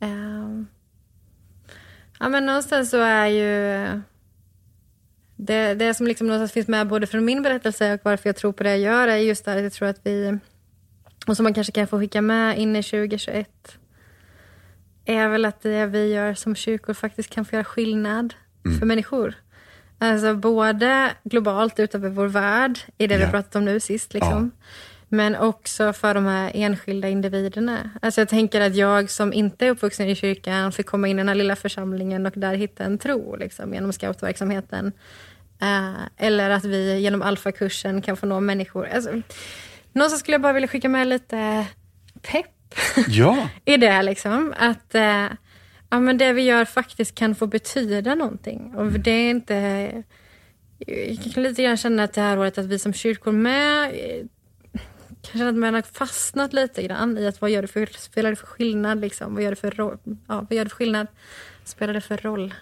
[0.02, 0.66] Um,
[2.18, 4.02] ja, men någonstans så är ju
[5.36, 8.52] det, det som liksom någonstans finns med både från min berättelse och varför jag tror
[8.52, 10.38] på det jag gör är just det att jag tror att vi,
[11.26, 13.78] och som man kanske kan få skicka med in i 2021,
[15.04, 18.34] är väl att det vi gör som kyrkor faktiskt kan få göra skillnad
[18.64, 18.78] mm.
[18.78, 19.34] för människor.
[19.98, 23.26] Alltså både globalt utöver vår värld, i det ja.
[23.26, 24.14] vi pratat om nu sist.
[24.14, 24.50] Liksom.
[24.58, 24.66] Ja.
[25.14, 27.90] Men också för de här enskilda individerna.
[28.02, 31.20] Alltså jag tänker att jag som inte är uppvuxen i kyrkan fick komma in i
[31.20, 34.92] den här lilla församlingen och där hitta en tro liksom, genom scoutverksamheten.
[35.62, 38.86] Uh, eller att vi genom alfakursen kan få nå människor.
[38.86, 39.10] Alltså,
[39.92, 41.66] någonstans skulle jag bara vilja skicka med lite
[42.22, 42.74] pepp
[43.08, 43.48] ja.
[43.64, 44.02] i det.
[44.02, 44.54] Liksom.
[44.58, 45.36] Att uh,
[45.90, 48.74] ja, men det vi gör faktiskt kan få betyda någonting.
[48.76, 49.54] Och det är inte...
[50.86, 53.94] Jag kan lite grann känna att det här året att vi som kyrkor med
[55.22, 58.36] kanske att man har fastnat lite grann i att vad gör det för, spelar det
[58.36, 59.00] för skillnad?
[59.00, 59.34] Liksom?
[59.34, 59.98] Vad, gör det för roll?
[60.04, 61.06] Ja, vad gör det för skillnad?
[61.64, 62.54] Spelar det för roll?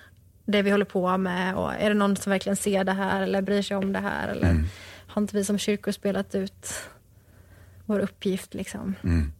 [0.44, 3.42] Det vi håller på med och är det någon som verkligen ser det här eller
[3.42, 4.28] bryr sig om det här?
[4.28, 4.64] Eller mm.
[5.06, 6.68] har inte vi som kyrkor spelat ut
[7.86, 8.54] vår uppgift?
[8.54, 8.94] Liksom?
[9.02, 9.32] Mm.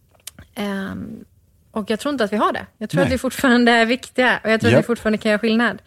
[0.91, 1.25] Um,
[1.71, 2.65] Och jag tror inte att vi har det.
[2.77, 3.07] Jag tror Nej.
[3.07, 4.79] att vi fortfarande är viktiga och jag tror Japp.
[4.79, 5.81] att vi fortfarande kan göra skillnad.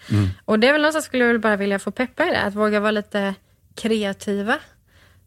[0.44, 2.80] Och det är väl någonstans skulle jag bara vilja få peppa i det, att våga
[2.80, 3.34] vara lite
[3.74, 4.58] kreativa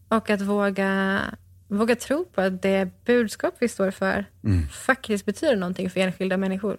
[0.07, 1.21] och att våga,
[1.67, 4.25] våga tro på att det budskap vi står för
[4.85, 6.77] faktiskt betyder någonting för enskilda människor.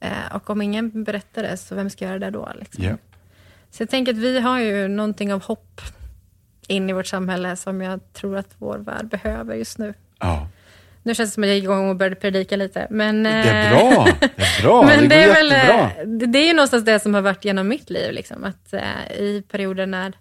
[0.00, 2.48] Eh, och om ingen berättar det, så vem ska göra det då?
[2.60, 2.84] Liksom?
[2.84, 2.96] Ja.
[3.70, 5.80] Så jag tänker att vi har ju någonting av hopp
[6.66, 9.94] in i vårt samhälle som jag tror att vår värld behöver just nu.
[10.20, 10.48] ja.
[11.02, 12.86] Nu känns det som att jag gick igång och började predika lite.
[12.90, 14.06] Men, Det är eh, bra.
[14.20, 14.82] Det är bra.
[14.82, 17.20] men det det, går är väl, eh, det det är ju någonstans det som har
[17.20, 18.12] varit genom mitt liv.
[18.12, 20.12] Liksom, att eh, I perioder när,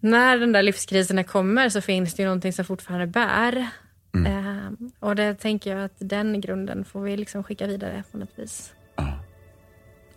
[0.00, 3.68] när den där livskriserna kommer så finns det ju någonting som fortfarande bär.
[4.14, 4.46] Mm.
[4.56, 8.38] Eh, och det tänker jag att den grunden får vi liksom skicka vidare på något
[8.38, 8.72] vis.
[8.96, 9.18] Ja.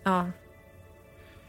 [0.03, 0.27] Ja.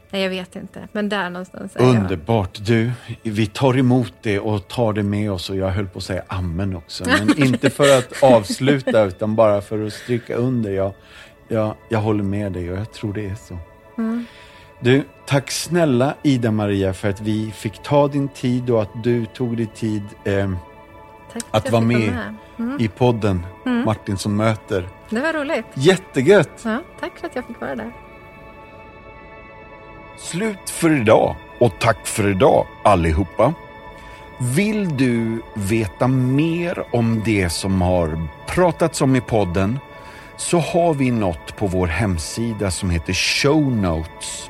[0.09, 0.87] Nej, jag vet inte.
[0.91, 1.95] Men där någonstans är jag.
[1.95, 2.65] Underbart.
[2.65, 2.91] Du,
[3.23, 6.23] vi tar emot det och tar det med oss och jag höll på att säga
[6.27, 7.03] amen också.
[7.07, 10.71] Men inte för att avsluta utan bara för att stryka under.
[10.71, 10.93] Jag,
[11.47, 13.57] jag, jag håller med dig och jag tror det är så.
[13.97, 14.25] Mm.
[14.79, 19.57] Du, tack snälla Ida-Maria för att vi fick ta din tid och att du tog
[19.57, 20.51] dig tid eh,
[21.51, 22.77] att vara med Mm.
[22.81, 23.45] i podden
[23.85, 24.89] Martinsson möter.
[25.09, 25.65] Det var roligt.
[25.73, 26.61] Jättegött!
[26.65, 27.91] Ja, tack för att jag fick vara där.
[30.17, 33.53] Slut för idag och tack för idag allihopa.
[34.39, 39.79] Vill du veta mer om det som har pratats om i podden
[40.37, 44.49] så har vi något på vår hemsida som heter Show Notes.